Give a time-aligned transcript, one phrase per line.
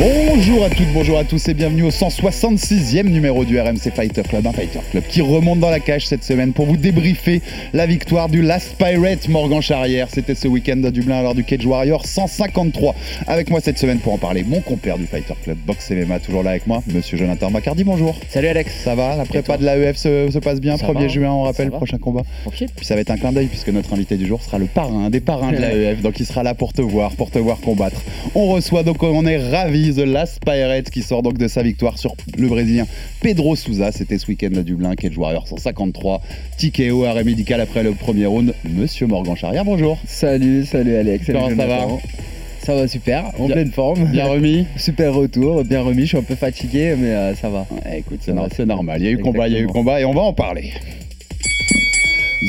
[0.00, 4.44] Bonjour à toutes, bonjour à tous et bienvenue au 166e numéro du RMC Fighter Club,
[4.44, 7.40] un Fighter Club qui remonte dans la cage cette semaine pour vous débriefer
[7.72, 10.08] la victoire du Last Pirate Morgan Charrière.
[10.10, 12.92] C'était ce week-end à Dublin lors du Cage Warrior 153.
[13.28, 16.42] Avec moi cette semaine pour en parler, mon compère du Fighter Club, Box MMA, toujours
[16.42, 18.16] là avec moi, monsieur Jonathan Bacardi, bonjour.
[18.28, 18.72] Salut Alex.
[18.82, 21.42] Ça va La prépa de l'AEF se, se passe bien, Ça 1er va, juin, on
[21.42, 22.22] rappelle, prochain combat.
[22.42, 22.68] Tranquille.
[22.74, 25.08] Puis ça va être un clin d'œil puisque notre invité du jour sera le parrain,
[25.08, 28.02] des parrains de l'AEF, donc il sera là pour te voir, pour te voir combattre.
[28.34, 31.98] On reçoit donc, on est ravis, The Last Pirate qui sort donc de sa victoire
[31.98, 32.86] sur le Brésilien
[33.20, 33.92] Pedro Souza.
[33.92, 36.20] C'était ce week-end à Dublin, Cage Warrior 153.
[36.58, 38.54] TKO, arrêt médical après le premier round.
[38.64, 39.98] Monsieur Morgan Charrière, bonjour.
[40.06, 41.26] Salut, salut Alex.
[41.26, 41.86] Comment ça va.
[42.60, 44.06] Ça va super, en Bien- pleine forme.
[44.06, 46.02] Bien remis Super retour, bien remis.
[46.02, 47.66] Je suis un peu fatigué, mais euh, ça va.
[47.70, 49.02] Ouais, Écoute, c'est nor- c'est normal.
[49.02, 50.72] Il y a eu combat, il y a eu combat et on va en parler.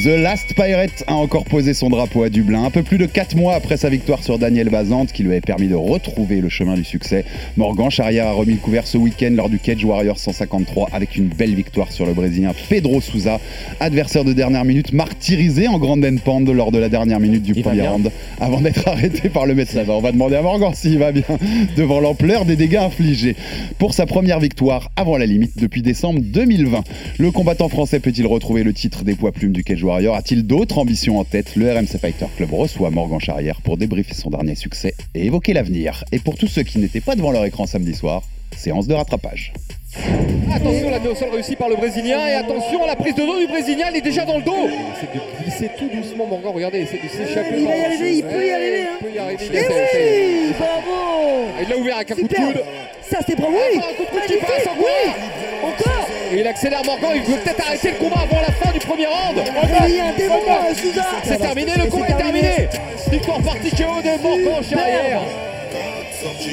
[0.06, 3.36] The Last Pirate a encore posé son drapeau à Dublin, un peu plus de 4
[3.36, 6.76] mois après sa victoire sur Daniel Vazante, qui lui avait permis de retrouver le chemin
[6.76, 7.26] du succès.
[7.58, 11.30] Morgan Charrière a remis le couvert ce week-end lors du Cage Warrior 153 avec une
[11.30, 13.40] belle victoire sur le Brésilien Pedro Souza,
[13.80, 17.64] adversaire de dernière minute, martyrisé en grande pound lors de la dernière minute du Il
[17.64, 19.86] premier round, avant d'être arrêté par le médecin.
[19.88, 21.24] On va demander à Morgan s'il va bien,
[21.78, 23.36] devant l'ampleur des dégâts infligés.
[23.80, 26.84] Pour sa première victoire avant la limite depuis décembre 2020,
[27.18, 30.78] le combattant français peut-il retrouver le titre des poids plumes du Cage Warrior A-t-il d'autres
[30.78, 31.56] ambitions en tête?
[31.56, 36.04] Le RMC Fighter Club reçoit Morgan Charrière pour débriefer son dernier succès et évoquer l'avenir.
[36.12, 38.24] Et pour tous ceux qui n'étaient pas devant leur écran samedi soir,
[38.58, 39.54] séance de rattrapage.
[40.54, 43.40] Attention, la au sol réussie par le Brésilien et attention à la prise de dos
[43.40, 44.68] du Brésilien, il est déjà dans le dos.
[44.68, 46.52] Il essaie de glisser tout doucement, Morgan.
[46.54, 47.56] Regardez, il essaie de s'échapper.
[47.58, 48.98] Il va y arriver, il peut y arriver, hein.
[49.00, 49.46] Il peut y arriver.
[49.46, 52.64] Il, Eh bravo Il l'a ouvert avec un coup de coude.
[53.12, 53.78] Ça c'est bravo, oui.
[53.78, 55.12] Encore Magnifique, oui.
[56.32, 59.08] Et il accélère Morgan, il veut peut-être arrêter le combat avant la fin du premier
[59.08, 59.36] round.
[60.18, 60.74] Démon, euh,
[61.24, 62.70] C'est terminé, le combat est terminé.
[63.12, 65.22] Victoire par TKO de Morgan Charrière.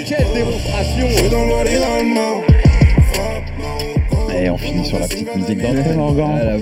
[0.07, 1.09] Quelle démonstration.
[4.45, 5.95] Et on finit sur la petite musique te-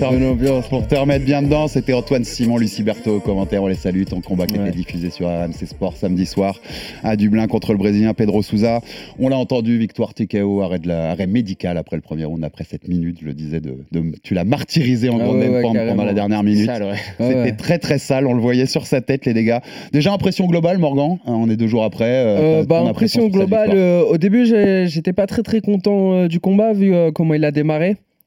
[0.07, 0.67] bonne ambiance.
[0.67, 3.63] pour te remettre bien dedans, c'était Antoine Simon, Lucie Berthaud au commentaire.
[3.63, 4.03] On les salue.
[4.03, 4.67] Ton combat qui Ouais.
[4.67, 6.59] était diffusé sur RMC Sport samedi soir
[7.03, 8.81] à Dublin contre le Brésilien Pedro Souza.
[9.19, 12.65] On l'a entendu, victoire TKO, arrêt, de la, arrêt médical après le premier round, après
[12.65, 13.17] 7 minutes.
[13.21, 16.13] Je le disais, de, de- tu l'as martyrisé en Ah grande ouais, ouais, pendant la
[16.13, 16.69] dernière minute.
[16.69, 17.51] C'était Ouais, ouais.
[17.55, 19.57] très très sale, on le voyait sur sa tête les dégâts.
[19.91, 22.05] Déjà impression globale Morgan, Hein, on est deux jours après.
[22.05, 26.39] euh, Euh, bah, impression globale, euh, au début j'étais pas très très content euh, du
[26.39, 27.70] combat vu euh, comment il a démarré.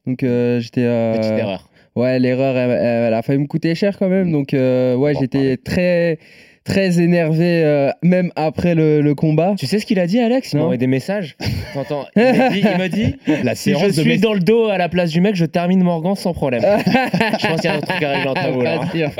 [0.06, 0.84] Donc euh, j'étais...
[0.84, 1.68] euh, Petite erreur.
[1.96, 4.32] Ouais, l'erreur, elle, elle- a failli me coûter cher quand même.
[4.32, 6.18] Donc, euh, ouais, j'étais très,
[6.64, 9.54] très énervé, euh, même après le, le combat.
[9.58, 10.52] Tu sais ce qu'il a dit, Alex?
[10.52, 11.36] Il m'a envoyé des messages.
[11.74, 14.68] T'entends Il m'a dit, il m'a dit La si je suis mes- dans le dos
[14.68, 16.62] à la place du mec, je termine Morgan sans problème.
[16.86, 18.80] je pense qu'il y a un truc entre vous là.
[18.92, 19.10] Sûr.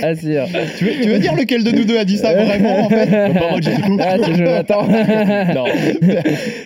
[0.00, 0.44] Pas sûr.
[0.78, 3.06] tu, veux, tu veux dire lequel de nous deux a dit ça vraiment en fait?
[3.10, 3.98] Pas moi du tout.
[4.00, 4.16] Ah.
[5.54, 5.64] Non.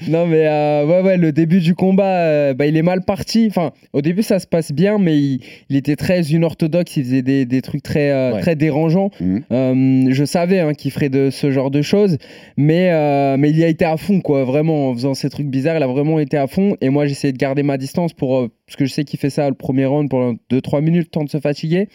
[0.08, 3.46] non, mais euh, ouais, ouais, le début du combat, euh, bah, il est mal parti.
[3.48, 5.40] Enfin, au début, ça se passe bien, mais il,
[5.70, 6.96] il était très unorthodoxe.
[6.96, 8.40] Il faisait des, des trucs très, euh, Ouais.
[8.40, 9.10] très dérangeants.
[9.20, 9.42] Mhm.
[9.52, 12.18] Euh, je savais hein, qu'il ferait de ce genre de choses,
[12.56, 14.44] mais, euh, mais il y a été à fond, quoi.
[14.44, 16.76] Vraiment, en faisant ces trucs bizarres, il a vraiment été à fond.
[16.80, 18.36] Et moi, j'essayais de garder ma distance pour.
[18.36, 21.24] euh, parce que je sais qu'il fait ça le premier round pendant 2-3 minutes, temps
[21.24, 21.88] de se fatiguer.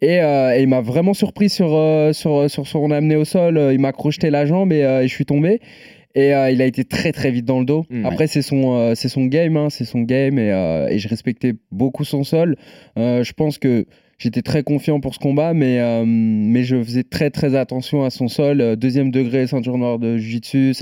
[0.00, 3.60] Et, euh, et il m'a vraiment surpris sur, euh, sur, sur son amené au sol.
[3.72, 5.60] Il m'a crocheté la jambe et, et je suis tombé.
[6.14, 7.84] Et euh, il a été très très vite dans le dos.
[7.90, 8.06] Mm.
[8.06, 11.08] Après, c'est son, euh, c'est son game, hein, c'est son game et, euh, et je
[11.08, 12.56] respectais beaucoup son sol.
[12.96, 13.86] Je pense que
[14.24, 18.10] j'étais très confiant pour ce combat, mais, euh, mais je faisais très très attention à
[18.10, 18.60] son sol.
[18.60, 20.72] Euh, Deuxième degré, ceinture noire de Jiu-Jitsu.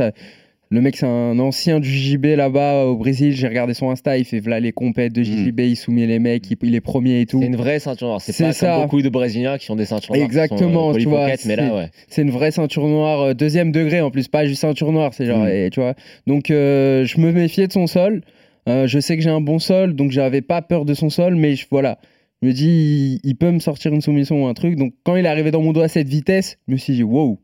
[0.71, 3.33] Le mec, c'est un ancien du JJB là-bas au Brésil.
[3.33, 6.51] J'ai regardé son Insta, il fait voilà les compètes de JJB, il soumet les mecs,
[6.51, 7.41] il, il est premier et tout.
[7.41, 8.23] C'est une vraie ceinture noire.
[8.23, 8.73] C'est pas ça.
[8.77, 10.21] comme beaucoup de Brésiliens qui ont des ceintures noires.
[10.21, 11.27] sont, euh, Exactement, tu vois.
[11.27, 11.91] ouais.
[12.09, 15.27] C'est une vraie ceinture noire, euh, deuxième degré en plus, pas juste ceinture noire, c'est
[15.27, 15.49] genre, Mm.
[15.49, 15.93] et, tu vois.
[16.27, 18.23] Donc je me méfiais de son sol.
[18.67, 21.55] Je sais que j'ai un bon sol, donc j'avais pas peur de son sol, mais
[21.57, 21.99] je- voilà.
[22.43, 24.77] Me dis, il, il peut me sortir une soumission ou un truc.
[24.77, 27.03] Donc quand il est arrivé dans mon dos à cette vitesse, je me suis dit,
[27.03, 27.39] wow.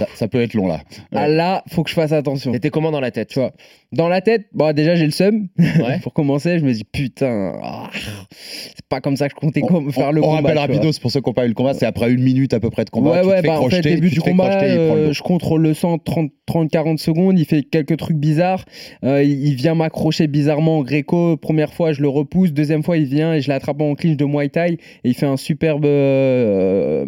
[0.00, 0.80] Ça, ça peut être long là.
[1.14, 2.52] Ah là, faut que je fasse attention.
[2.52, 3.52] T'étais comment dans la tête Tu vois,
[3.92, 5.48] dans la tête, bon, déjà j'ai le seum.
[5.58, 5.98] Ouais.
[6.02, 7.90] pour commencer, je me dis putain, ah,
[8.32, 10.36] c'est pas comme ça que je comptais On, com- faire le on combat.
[10.36, 10.62] rappelle tu vois.
[10.62, 12.70] rapidos pour ceux qui n'ont pas eu le combat, c'est après une minute à peu
[12.70, 13.10] près de combat.
[13.10, 14.70] Ouais, tu ouais, te fais bah en fait, crocheter, début du te fais combat, crocheter,
[14.70, 18.64] euh, je contrôle le sang 30, 30-40 secondes, il fait quelques trucs bizarres.
[19.04, 21.36] Euh, il il vient m'accrocher bizarrement en gréco.
[21.36, 22.52] Première fois, je le repousse.
[22.52, 24.72] Deuxième fois, il vient et je l'attrape en clinch de Muay Thai.
[24.72, 27.04] Et il fait un superbe euh,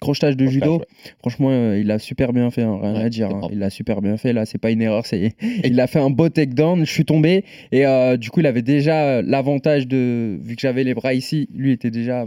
[0.00, 0.82] crochetage de Crochetage, judo.
[1.20, 3.28] Franchement, il a super bien fait, hein, rien Ouais, à dire.
[3.30, 3.48] hein.
[3.52, 4.32] Il a super bien fait.
[4.32, 5.06] Là, c'est pas une erreur.
[5.06, 5.34] C'est...
[5.64, 6.84] Il a fait un beau takedown.
[6.86, 7.44] Je suis tombé.
[7.72, 10.38] Et euh, du coup, il avait déjà l'avantage de.
[10.42, 12.22] Vu que j'avais les bras ici, lui était déjà.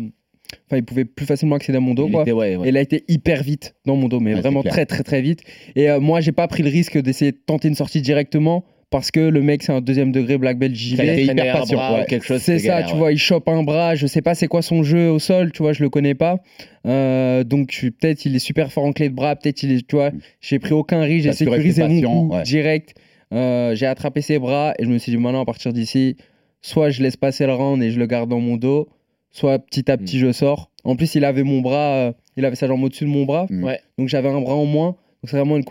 [0.67, 2.07] Enfin, il pouvait plus facilement accéder à mon dos.
[2.07, 2.21] Il Quoi.
[2.23, 2.67] était- ouais, ouais.
[2.67, 5.41] Et il a été hyper vite dans mon dos, mais vraiment très très très vite.
[5.75, 9.09] Et euh, moi, j'ai pas pris le risque d'essayer de tenter une sortie directement parce
[9.09, 12.05] que le mec, c'est un deuxième degré black belt été hyper patient, bras ouais.
[12.05, 12.41] quelque chose.
[12.41, 12.99] C'est ça, galère, tu ouais.
[12.99, 15.63] vois, il chope un bras, je sais pas c'est quoi son jeu au sol, tu
[15.63, 16.39] vois, je le connais pas.
[16.85, 19.95] Euh, donc peut-être il est super fort en clé de bras, peut-être il est, tu
[19.95, 20.11] vois,
[20.41, 22.43] j'ai pris aucun risque, j'ai sécurisé mon coup ouais.
[22.43, 22.93] direct.
[23.33, 26.17] Euh, j'ai attrapé ses bras et je me suis dit maintenant à partir d'ici,
[26.61, 28.89] soit je laisse passer le round et je le garde dans mon dos,
[29.29, 30.19] soit petit à petit Mm.
[30.19, 30.69] je sors.
[30.83, 33.45] En plus il avait mon bras, euh, il avait sa jambe au-dessus de mon bras,
[33.49, 33.71] Mm.
[33.97, 34.97] Donc j'avais un bras en moins.
[35.23, 35.63] Donc c'est vraiment une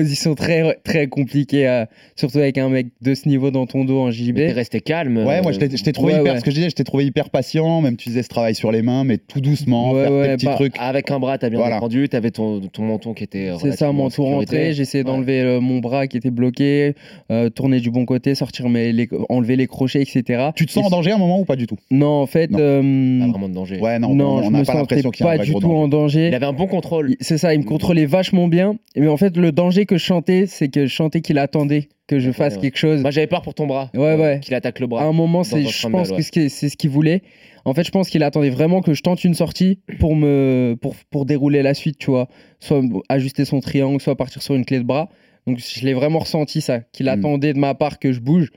[0.00, 1.84] position très très compliquée, euh,
[2.16, 4.34] surtout avec un mec de ce niveau dans ton dos en JB.
[4.36, 5.16] Mais T'es resté calme.
[5.18, 6.38] Ouais, moi euh, je t'ai je t'ai trouvé ouais, hyper, ouais.
[6.40, 8.70] ce que je disais, je t'ai trouvé hyper patient, même tu faisais ce travail sur
[8.72, 10.74] les mains, mais tout doucement, Ouais, faire tes petits bah, trucs.
[10.78, 11.80] Avec un bras, t'as bien Voilà.
[12.10, 13.50] T'avais ton, ton menton qui était.
[13.60, 14.70] C'est ça, mon tour rentré.
[14.70, 16.94] Essayé d'enlever euh, mon bras qui était bloqué,
[17.30, 20.50] euh, tourner du bon côté, sortir mes, les- enlever les crochets, etc.
[20.54, 21.76] Tu te sens Et- en danger à un moment ou pas du tout?
[21.90, 22.58] Non, en fait, Non.
[22.60, 23.80] euh, Pas vraiment de danger.
[23.80, 25.52] Ouais, non, non, on je me pas sentais l'impression qu'il y a un pas du
[25.52, 25.74] tout danger.
[25.74, 26.28] en danger.
[26.28, 27.14] Il avait un bon contrôle.
[27.20, 28.76] C'est ça, il me contrôlait vachement bien.
[28.96, 32.18] Mais en fait, le danger que je chantais, c'est que je chantais qu'il attendait que
[32.20, 32.60] je fasse ouais.
[32.60, 33.00] quelque chose.
[33.00, 33.90] Moi, j'avais peur pour ton bras.
[33.94, 34.40] Ouais, ouais.
[34.42, 35.04] Qu'il attaque le À bras.
[35.04, 37.22] un moment, c'est, je pense que c'est ce qu'il voulait.
[37.64, 40.94] En fait, je pense qu'il attendait vraiment que je tente une sortie pour me pour,
[41.10, 42.28] pour dérouler la suite, tu vois.
[42.60, 45.08] Soit ajuster son triangle, soit partir sur une clé de bras.
[45.46, 47.10] Donc, je l'ai vraiment ressenti ça, qu'il Mm.
[47.10, 48.50] attendait de ma part que je bouge,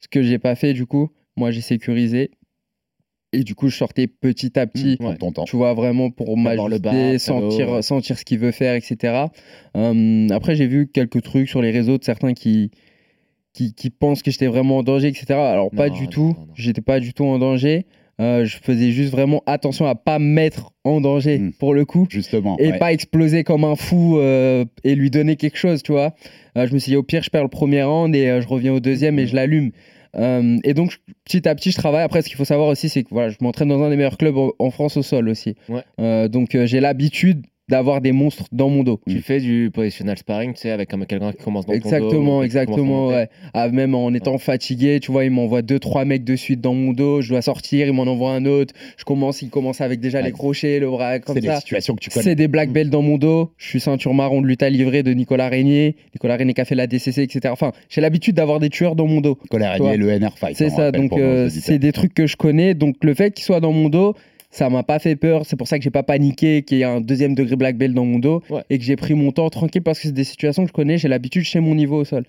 [0.00, 1.10] ce que j'ai pas fait du coup.
[1.36, 2.32] Moi, j'ai sécurisé.
[3.32, 4.98] Et du coup, je sortais petit à petit.
[4.98, 5.44] Temps.
[5.44, 9.26] Tu vois, vraiment pour m'ajuster, sentir, sentir ce qu'il veut faire, etc.
[9.74, 12.72] Hum, après, j'ai vu quelques trucs sur les réseaux de certains qui,
[13.52, 15.26] qui, qui pensent que j'étais vraiment en danger, etc.
[15.34, 16.36] Alors, pas du non, tout.
[16.54, 17.86] J'étais pas du tout en danger.
[18.20, 21.52] Euh, je faisais juste vraiment attention à pas me mettre en danger Mm.
[21.52, 22.56] pour le coup Justement.
[22.58, 22.78] et ouais.
[22.78, 26.14] pas exploser comme un fou euh, et lui donner quelque chose, tu vois.
[26.58, 28.74] Euh, je me suis dit, au pire, je perds le premier round et je reviens
[28.74, 29.70] au deuxième et je l'allume.
[30.16, 32.02] Euh, et donc, petit à petit, je travaille.
[32.02, 34.18] Après, ce qu'il faut savoir aussi, c'est que voilà, je m'entraîne dans un des meilleurs
[34.18, 35.56] clubs en, France au sol aussi.
[35.68, 35.82] Ouais.
[36.00, 39.00] Euh, donc, euh, j'ai l'habitude d'avoir des monstres dans mon dos.
[39.08, 41.84] Tu fais du positional sparring, tu sais, avec un- quelqu'un qui commence dans ton dos.
[41.86, 43.28] Exactement, exactement, ouais.
[43.54, 46.74] Ah, même en étant fatigué, tu vois, il m'envoie deux, trois mecs de suite dans
[46.74, 50.00] mon dos, je dois sortir, il m'en envoie un autre, je commence, il commence avec
[50.00, 50.24] déjà Ouais.
[50.24, 51.60] les crochets, le bras comme C'est des ça.
[51.60, 52.24] situations que tu connais.
[52.24, 55.02] C'est des black belts dans mon dos, je suis ceinture marron de lutte à livrer
[55.02, 57.40] de Nicolas Régnier, Nicolas Régnier qui a fait la DCC, etc.
[57.52, 59.38] Enfin, j'ai l'habitude d'avoir des tueurs dans mon dos.
[59.78, 59.94] Vois.
[59.94, 60.56] et le NR Fight.
[60.56, 62.74] C'est on ça, donc euh, c'est des trucs que je connais.
[62.74, 64.14] Donc le fait qu'il soit dans mon dos,
[64.50, 65.46] ça m'a pas fait peur.
[65.46, 67.94] C'est pour ça que j'ai pas paniqué, qu'il y a un deuxième degré black belt
[67.94, 68.62] dans mon dos Ouais.
[68.70, 70.98] et que j'ai pris mon temps tranquille parce que c'est des situations que je connais.
[70.98, 72.24] J'ai l'habitude chez mon niveau au sol.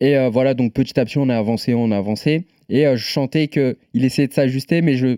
[0.00, 2.46] Et euh, voilà, donc petit à petit, on a avancé, on a avancé.
[2.68, 5.16] Et euh, je chantais qu'il essayait de s'ajuster, mais je,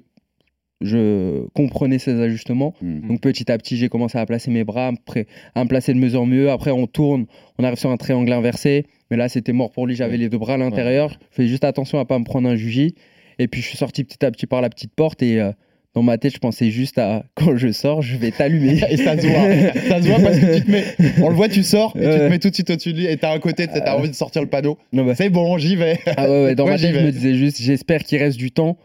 [0.81, 2.75] je comprenais ses ajustements.
[2.81, 3.09] Mm.
[3.09, 5.69] Donc petit à petit, j'ai commencé à placer mes bras, à me, pré- à me
[5.69, 6.51] placer de mieux en mieux.
[6.51, 7.27] Après, on tourne,
[7.59, 8.87] on arrive sur un triangle inversé.
[9.11, 9.97] Mais là, c'était mort pour lui.
[9.97, 11.11] J'avais les deux bras à l'intérieur.
[11.31, 12.95] Je faisais juste attention à pas me prendre un juji.
[13.39, 15.23] Et puis, je suis sorti petit à petit par la petite porte.
[15.23, 15.51] Et euh,
[15.95, 18.81] dans ma tête, je pensais juste à quand je sors, je vais t'allumer.
[18.91, 20.85] Et ça se voit, ça se voit parce que tu te mets,
[21.23, 23.07] on le voit, tu sors et tu te mets tout de suite au-dessus de lui
[23.07, 24.79] et t'as un côté, t'as envie de sortir le panneau.
[24.93, 25.99] Non, bah, C'est bon, j'y vais.
[26.17, 28.51] Ah ouais, ouais, dans Ouais, ma tête, je me disais juste, j'espère qu'il reste du
[28.51, 28.77] temps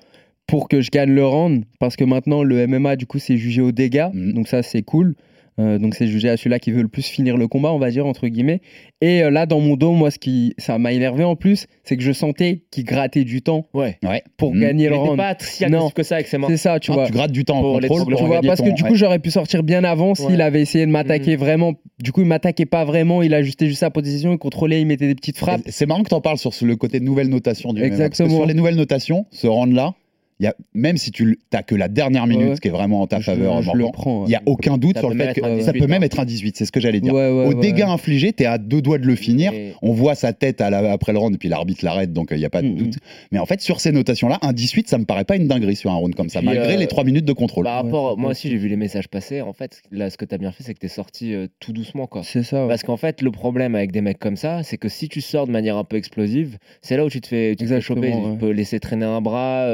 [0.47, 1.63] pour que je gagne le round.
[1.79, 4.07] Parce que maintenant, le MMA, du coup, c'est jugé au dégâts.
[4.13, 4.33] Mhm.
[4.33, 5.15] Donc ça, c'est cool.
[5.59, 7.91] Euh, donc c'est jugé à celui-là qui veut le plus finir le combat, on va
[7.91, 8.61] dire, entre guillemets.
[9.01, 11.95] Et euh, là, dans mon dos, moi, ce qui ça m'a énervé en plus, c'est
[11.95, 13.97] que je sentais qu'il grattait du temps Ouais.
[14.37, 14.61] Pour Mhm.
[14.61, 15.17] gagner Il le round.
[15.17, 15.89] pas si Non.
[15.91, 16.47] que ça avec ses mains.
[16.49, 17.05] C'est ça, tu Ah, vois.
[17.05, 18.11] tu grattes du temps Pour les- contrôle.
[18.13, 18.89] pour Tu vois, parce que ton- du ouais.
[18.89, 20.41] coup, j'aurais pu sortir bien avant s'il Ouais.
[20.41, 21.39] avait essayé de m'attaquer Mhm.
[21.39, 21.73] vraiment.
[22.01, 25.07] Du coup, il m'attaquait pas vraiment, il ajustait juste sa position, il contrôlait, il mettait
[25.07, 25.61] des petites frappes.
[25.67, 28.03] C'est marrant que tu en parles sur le côté nouvelle notation du MMA, parce que
[28.05, 28.37] Exactement.
[28.37, 29.93] sur les nouvelles notations, ce round-là,
[30.39, 32.55] y a, même si tu n'as que la dernière minute, Ouais.
[32.55, 35.09] ce qui est vraiment en ta Je- faveur, il n'y a aucun doute Ça sur
[35.09, 36.05] le fait que ça 18, peut même hein.
[36.05, 37.13] être un 18, c'est ce que j'allais dire.
[37.13, 37.55] Ouais, ouais, Au ouais.
[37.61, 39.53] dégâts infligés, tu es à deux doigts de le finir.
[39.53, 42.29] Et- On voit sa tête à la- après le round, et puis l'arbitre l'arrête, donc
[42.31, 42.75] il n'y a pas de Mhm.
[42.77, 42.95] doute.
[43.31, 45.91] Mais en fait, sur ces notations-là, un 18, ça me paraît pas une dinguerie sur
[45.91, 47.65] un round comme ça, Puis, malgré euh, les 3 minutes de contrôle.
[47.65, 48.21] Par rapport, Ouais.
[48.21, 49.41] moi aussi j'ai vu les messages passer.
[49.41, 51.47] En fait, là, ce que tu as bien fait, c'est que tu es sorti euh,
[51.59, 52.21] tout doucement, quoi.
[52.23, 52.63] C'est ça.
[52.63, 52.67] ouais.
[52.69, 55.47] Parce qu'en fait, le problème avec des mecs comme ça, c'est que si tu sors
[55.47, 58.01] de manière un peu explosive, c'est là où tu te fais, tu te fais Exactement,
[58.01, 58.31] choper.
[58.33, 59.65] Tu peux laisser traîner un bras.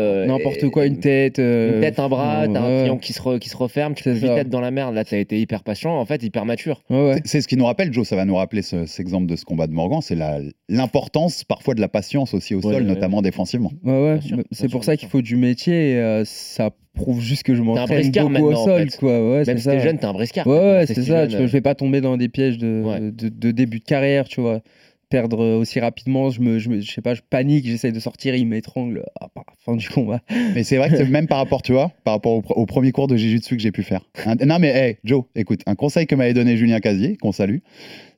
[0.49, 1.39] Euh, N'importe quoi, une tête.
[1.39, 4.03] euh, Une tête, un bras, t'as un triangle qui se, re- qui se referme, tu
[4.03, 4.37] peux vite ça.
[4.37, 4.93] être dans la merde.
[4.95, 6.81] Là, t'as été hyper patient, en fait, hyper mature.
[6.89, 7.21] Ouais.
[7.25, 9.45] C'est- ce qui nous rappelle, Joe, ça va nous rappeler ce- cet exemple de ce
[9.45, 10.39] combat de Morgan, c'est la-
[10.69, 12.87] l'importance parfois de la patience aussi au Ouais, sol, ouais.
[12.87, 13.71] notamment défensivement.
[13.83, 17.53] Ouais, ouais, c'est pour ça qu'il faut du métier et euh, ça prouve juste que
[17.55, 18.97] je un m'entraîne briscard beaucoup au maintenant, en sol, fait.
[18.97, 19.31] quoi.
[19.31, 19.71] Ouais, c'est Même si ça.
[19.71, 20.47] t'es jeune, t'es un briscard.
[20.47, 21.01] Ouais, ouais, C'est ça.
[21.01, 22.99] jeune, Tu euh, vois, je vais pas tomber dans des pièges de, Ouais.
[22.99, 24.61] de, de début de carrière, tu vois.
[25.09, 27.99] Perdre euh, aussi rapidement, je me, je me- je sais pas, je panique, j'essaye de
[27.99, 29.03] sortir, il m'étrangle.
[29.19, 30.21] Ah, bah, fin du combat.
[30.53, 32.65] Mais c'est vrai que c'est même par rapport, tu vois, par rapport au, pr- au
[32.67, 34.01] premier cours de Jiu-Jitsu que j'ai pu faire.
[34.25, 37.57] Un- non mais hey, Joe, écoute, un conseil que m'avait donné Julien Casier, qu'on salue,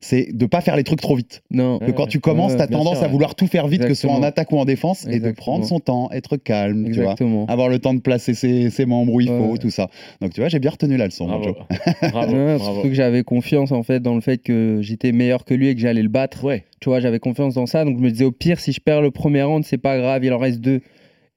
[0.03, 1.43] c'est de pas faire les trucs trop vite.
[1.51, 1.77] Non.
[1.77, 3.93] Que quand tu commences, ouais, t'as bien tendance sûr, à vouloir tout faire vite, que
[3.93, 7.01] ce soit en attaque ou en défense, et de prendre son temps, être calme, tu
[7.01, 7.15] vois.
[7.47, 9.57] Avoir le temps de placer ses, ses membres où il faut, Ouais.
[9.59, 9.89] tout ça.
[10.19, 11.43] Donc tu vois, j'ai bien retenu la leçon, Bravo.
[11.43, 11.55] Joe.
[12.11, 12.73] bravo, Ouais, bravo.
[12.73, 15.75] surtout que j'avais confiance en fait dans le fait que j'étais meilleur que lui et
[15.75, 16.43] que j'allais le battre.
[16.43, 16.65] Ouais.
[16.79, 17.85] Tu vois, j'avais confiance dans ça.
[17.85, 20.25] Donc je me disais au pire, si je perds le premier round, c'est pas grave,
[20.25, 20.81] il en reste deux.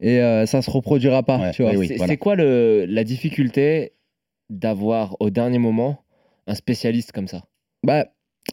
[0.01, 1.39] Et euh, ça se reproduira pas.
[1.39, 1.73] Ouais, tu vois.
[1.73, 1.87] oui, oui.
[1.89, 2.13] C'est voilà.
[2.13, 3.93] c'est quoi le, la difficulté
[4.51, 5.99] d'avoir au dernier moment
[6.47, 7.45] un spécialiste comme ça?
[7.85, 8.07] Bah,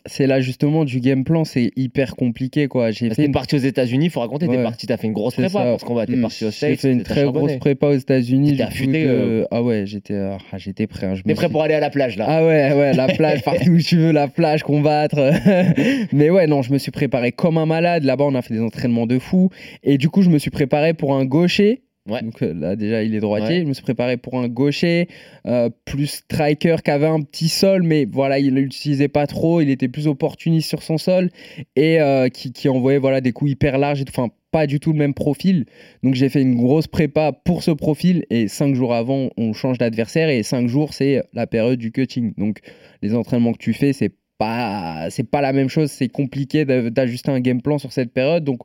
[0.06, 2.92] c'est l'ajustement du game plan, c'est hyper compliqué quoi.
[2.92, 4.64] J'ai Parce fait T'es une, parti aux États-unis, il faut raconter, t'es Ouais.
[4.64, 5.64] parti, t'as fait une grosse prépa ça.
[5.72, 6.22] pour ce combat, t'es Mm.
[6.22, 7.46] parti au j'ai States, fait une très charbonné.
[7.48, 8.58] grosse prépa aux États-Unis.
[8.58, 9.46] Coup, affûté, euh.
[9.52, 11.08] Ah ouais, j'étais ah, j'étais prêt.
[11.08, 11.16] hein.
[11.16, 13.42] Je T'es prêt suis- pour aller à la plage là Ah ouais, ouais, la plage,
[13.44, 15.18] partout où tu veux, la plage, combattre.
[16.14, 18.04] Mais ouais, non, je me suis préparé comme un malade.
[18.04, 19.50] Là-bas, on a fait des entraînements de fou.
[19.84, 21.84] Et du coup, je me suis préparé pour un gaucher.
[22.10, 22.22] Ouais.
[22.24, 23.58] Donc euh, là, déjà, il est droitier.
[23.58, 23.64] Ouais.
[23.64, 25.08] Je me suis préparé pour un gaucher,
[25.46, 29.62] euh, plus striker qui avait un petit sol, mais voilà, il ne l'utilisait pas trop.
[29.62, 31.30] Il était plus opportuniste sur son sol
[31.76, 34.04] et euh, qui, qui envoyait voilà, des coups hyper larges.
[34.08, 35.66] Enfin, pas du tout le même profil.
[36.04, 39.78] Donc j'ai fait une grosse prépa pour ce profil et cinq jours avant, on change
[39.78, 42.34] d'adversaire et cinq jours, c'est la période du cutting.
[42.38, 42.60] Donc
[43.02, 44.12] les entraînements que tu fais, c'est
[45.10, 45.92] c'est pas la même chose.
[45.92, 48.44] C'est compliqué d'a- d'ajuster un game plan sur cette période.
[48.44, 48.60] Donc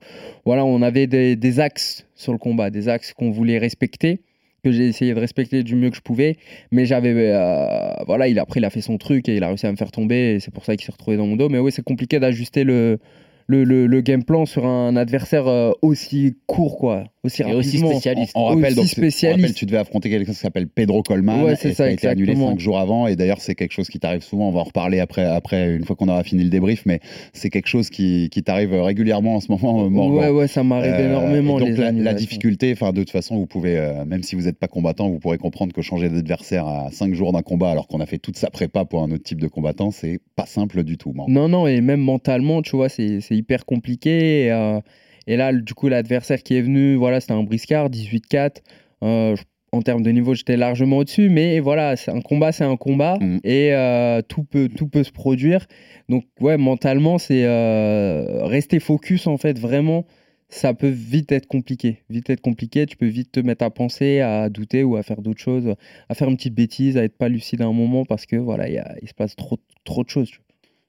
[0.45, 4.21] voilà, on avait des, axes sur le combat, des axes qu'on voulait respecter
[4.65, 6.39] que j'ai essayé de respecter du mieux que je pouvais
[6.73, 9.49] mais j'avais euh, voilà il a après il a fait son truc et il a
[9.49, 11.61] réussi à me faire tomber c'est pour ça qu'il s'est retrouvé dans mon dos mais
[11.61, 12.99] oui c'est compliqué d'ajuster le
[13.47, 17.79] le, le, le game plan sur un adversaire euh, aussi court quoi aussi Et aussi
[17.79, 18.33] spécialiste.
[18.35, 19.41] On, on rappelle Aussi donc, on spécialiste.
[19.41, 21.43] rappelle, tu devais affronter quelqu'un qui s'appelle Pedro Colman.
[21.45, 23.07] Ouais, c'est ça, a été annulé cinq jours avant.
[23.07, 24.49] Et d'ailleurs, c'est quelque chose qui t'arrive souvent.
[24.49, 26.85] On va en reparler après, après une fois qu'on aura fini le débrief.
[26.87, 27.01] Mais
[27.33, 30.19] c'est quelque chose qui, qui t'arrive régulièrement en ce moment, euh, Morgan.
[30.19, 33.47] ouais ouais ça m'arrive Euh, énormément donc les la, difficulté, enfin de toute façon, vous
[33.47, 36.91] pouvez, euh, même si vous n'êtes pas combattant, vous pourrez comprendre que changer d'adversaire à
[36.91, 39.41] 5 jours d'un combat, alors qu'on a fait toute sa prépa pour un autre type
[39.41, 41.13] de combattant, c'est pas simple du tout.
[41.13, 41.35] Morgan.
[41.35, 44.45] Non, non, et même mentalement, tu vois, c'est c'est hyper compliqué.
[44.47, 44.81] Et, euh,
[45.27, 48.63] et là, du coup, l'adversaire qui est venu, voilà, c'était un briscard, 18-4.
[49.03, 49.37] Euh,
[49.73, 53.19] en termes de niveau, j'étais largement au-dessus, mais voilà, c'est un combat, c'est un combat,
[53.21, 53.41] Mhm.
[53.45, 55.67] et euh, tout, peut, tout peut se produire.
[56.09, 60.07] Donc, ouais, mentalement, c'est euh, rester focus, en fait, vraiment.
[60.49, 62.05] Ça peut vite être compliqué.
[62.09, 62.87] Vite être compliqué.
[62.87, 65.75] Tu peux vite te mettre à penser, à douter ou à faire d'autres choses,
[66.09, 68.69] à faire une petite bêtise, à être pas lucide à un moment parce que voilà,
[68.69, 70.31] il y a- il se passe trop, trop de choses.
[70.31, 70.46] tu vois.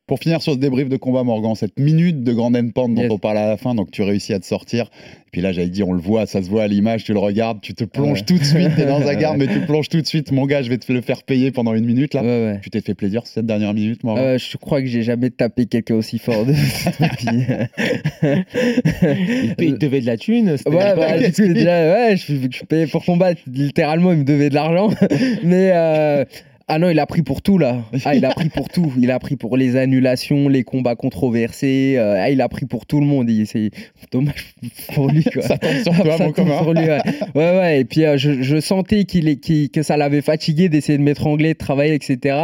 [0.07, 3.11] Pour finir sur ce débrief de combat, Morgan, cette minute de grande endpoint dont Yes.
[3.11, 4.85] on parle à la fin, donc tu réussis à te sortir.
[4.85, 7.19] Et puis là, j'avais dit, on le voit, ça se voit à l'image, tu le
[7.19, 8.25] regardes, tu te plonges Ouais.
[8.25, 10.31] tout de suite, t'es dans un garde, mais tu plonges tout de suite.
[10.31, 12.21] Mon gars, je vais te le faire payer pendant une minute là.
[12.21, 12.59] Ouais, ouais.
[12.63, 15.65] Tu t'es fait plaisir cette dernière minute, Morgan Euh, je crois que j'ai jamais tapé
[15.65, 16.53] quelqu'un aussi fort de.
[18.23, 20.55] Il, paye- il devait de la thune.
[20.57, 23.41] c'était Ouais, pas- bah, du coup, déjà, ouais, je, payé pour combattre.
[23.51, 24.89] Littéralement, il me devait de l'argent.
[25.43, 26.25] Mais euh,
[26.67, 27.83] ah non, il a pris pour tout là.
[28.05, 28.91] Ah, il a pris pour tout.
[28.99, 31.95] Il a pris pour les annulations, les combats controversés.
[31.97, 33.29] euh, ah, il a pris pour tout le monde.
[33.45, 33.71] C'est
[34.11, 34.53] dommage
[34.93, 35.23] pour lui.
[35.23, 35.41] Quoi.
[35.47, 36.61] Ça tombe sur toi, Ça mon tombe commun.
[36.61, 36.99] sur lui, ouais.
[37.35, 37.79] ouais, ouais.
[37.81, 41.03] Et puis, euh, je, je sentais qu'il est, qu'il- que ça l'avait fatigué d'essayer de
[41.03, 42.35] m'étrangler, de travailler, etc.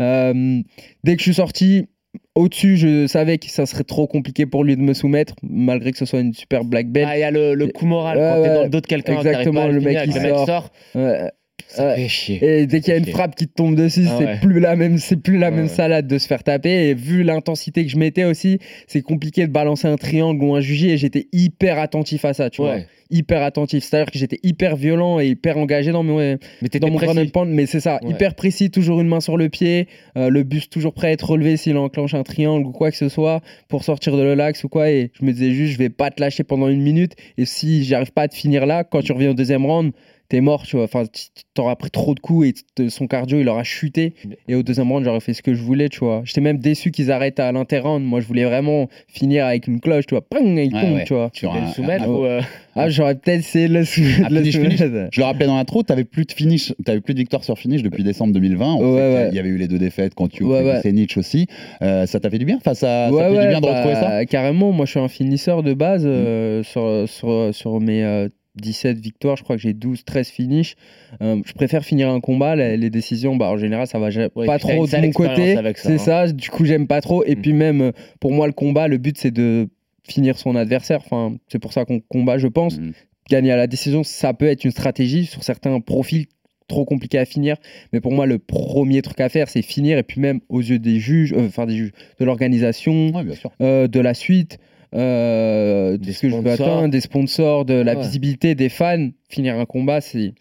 [0.00, 0.60] Euh,
[1.02, 1.88] dès que je suis sorti,
[2.36, 5.98] au-dessus, je savais que ça serait trop compliqué pour lui de me soumettre, malgré que
[5.98, 7.08] ce soit une super black belt.
[7.10, 8.54] Ah, il y a le, le coup moral Ouais, quand t'es ouais.
[8.54, 10.46] dans le dos de quelqu'un, Exactement, pas le mec, mec sort.
[10.46, 10.70] sort.
[10.94, 11.30] Ouais.
[11.68, 12.60] Ça fait chier.
[12.60, 14.38] Et dès qu'il y a une frappe qui te tombe dessus, Ah c'est ouais.
[14.40, 15.68] plus la même, c'est plus la Ouais, même ouais.
[15.70, 16.88] salade de se faire taper.
[16.88, 20.60] Et vu l'intensité que je mettais aussi, c'est compliqué de balancer un triangle ou un
[20.60, 20.90] jugé.
[20.90, 22.76] Et j'étais hyper attentif à ça, tu vois.
[23.10, 23.84] Hyper attentif.
[23.84, 27.50] C'est-à-dire que j'étais hyper violent et hyper engagé dans mon, Mais dans mon and pound.
[27.50, 30.94] Mais c'est ça, hyper précis, toujours une main sur le pied, euh, le buste toujours
[30.94, 34.16] prêt à être relevé s'il enclenche un triangle ou quoi que ce soit pour sortir
[34.16, 34.90] de l'axe ou quoi.
[34.90, 37.12] Et je me disais juste, je vais pas te lâcher pendant une minute.
[37.36, 39.92] Et si j'arrive pas à te finir là, quand tu reviens au deuxième round,
[40.28, 40.84] t'es mort, tu vois.
[40.86, 44.14] Enfin, tu- t'auras pris trop de coups et son cardio, il aura chuté.
[44.48, 46.22] Et au deuxième round, j'aurais fait ce que je voulais, tu vois.
[46.24, 48.04] J'étais même déçu qu'ils arrêtent à l'inter-round.
[48.04, 50.22] Moi, je voulais vraiment finir avec une cloche, tu vois.
[50.28, 51.04] Ping, il Ouais, tombe, ouais.
[51.04, 51.30] tu vois.
[51.32, 52.40] Tu voulais un- le soumettre un- ou, euh,
[52.76, 54.78] Ah, j'aurais peut-être essayé de le sou- un de le finish, finish.
[54.78, 55.08] soumettre.
[55.12, 57.56] Je le rappelais dans l'intro, tu n'avais plus de finish, t'avais plus de victoire sur
[57.58, 58.74] finish depuis décembre 2020.
[58.74, 59.28] On Ouais, sait qu'il y a- ouais.
[59.30, 60.80] Il y avait eu les deux défaites Ouais, Yuki ouais.
[60.82, 61.46] Senic aussi.
[61.82, 62.56] Euh, ça t'a fait du bien?
[62.56, 64.24] Enfin, ça, ça Ouais, fait du bien de bah, retrouver ça?
[64.26, 68.98] Carrément, moi je suis un finisseur de base euh, sur, sur, sur mes euh, 17
[68.98, 70.76] victoires, je crois que j'ai 12, 13 finishes.
[71.22, 72.54] Euh, je préfère finir un combat.
[72.56, 75.56] Les, les décisions, bah, en général, ça va Ouais, pas trop de mon côté.
[75.76, 75.98] C'est hein.
[75.98, 77.24] ça, du coup, j'aime pas trop.
[77.24, 77.42] Et Mm.
[77.42, 79.68] puis, même pour moi, le combat, le but, c'est de
[80.08, 81.00] finir son adversaire.
[81.04, 82.78] Enfin, c'est pour ça qu'on combat, je pense.
[82.78, 82.92] Mhm.
[83.30, 86.26] Gagner à la décision, ça peut être une stratégie sur certains profils
[86.68, 87.56] trop compliqués à finir.
[87.92, 89.98] Mais pour moi, le premier truc à faire, c'est finir.
[89.98, 93.24] Et puis, même aux yeux des juges, euh, enfin, des juges, de l'organisation, Ouais,
[93.62, 94.58] euh, de la suite,
[94.94, 96.66] euh, de Des ce que je veux sponsors.
[96.68, 98.02] atteindre, des sponsors, de la Ouais.
[98.02, 99.08] visibilité des fans.
[99.28, 100.32] Finir un combat, c'est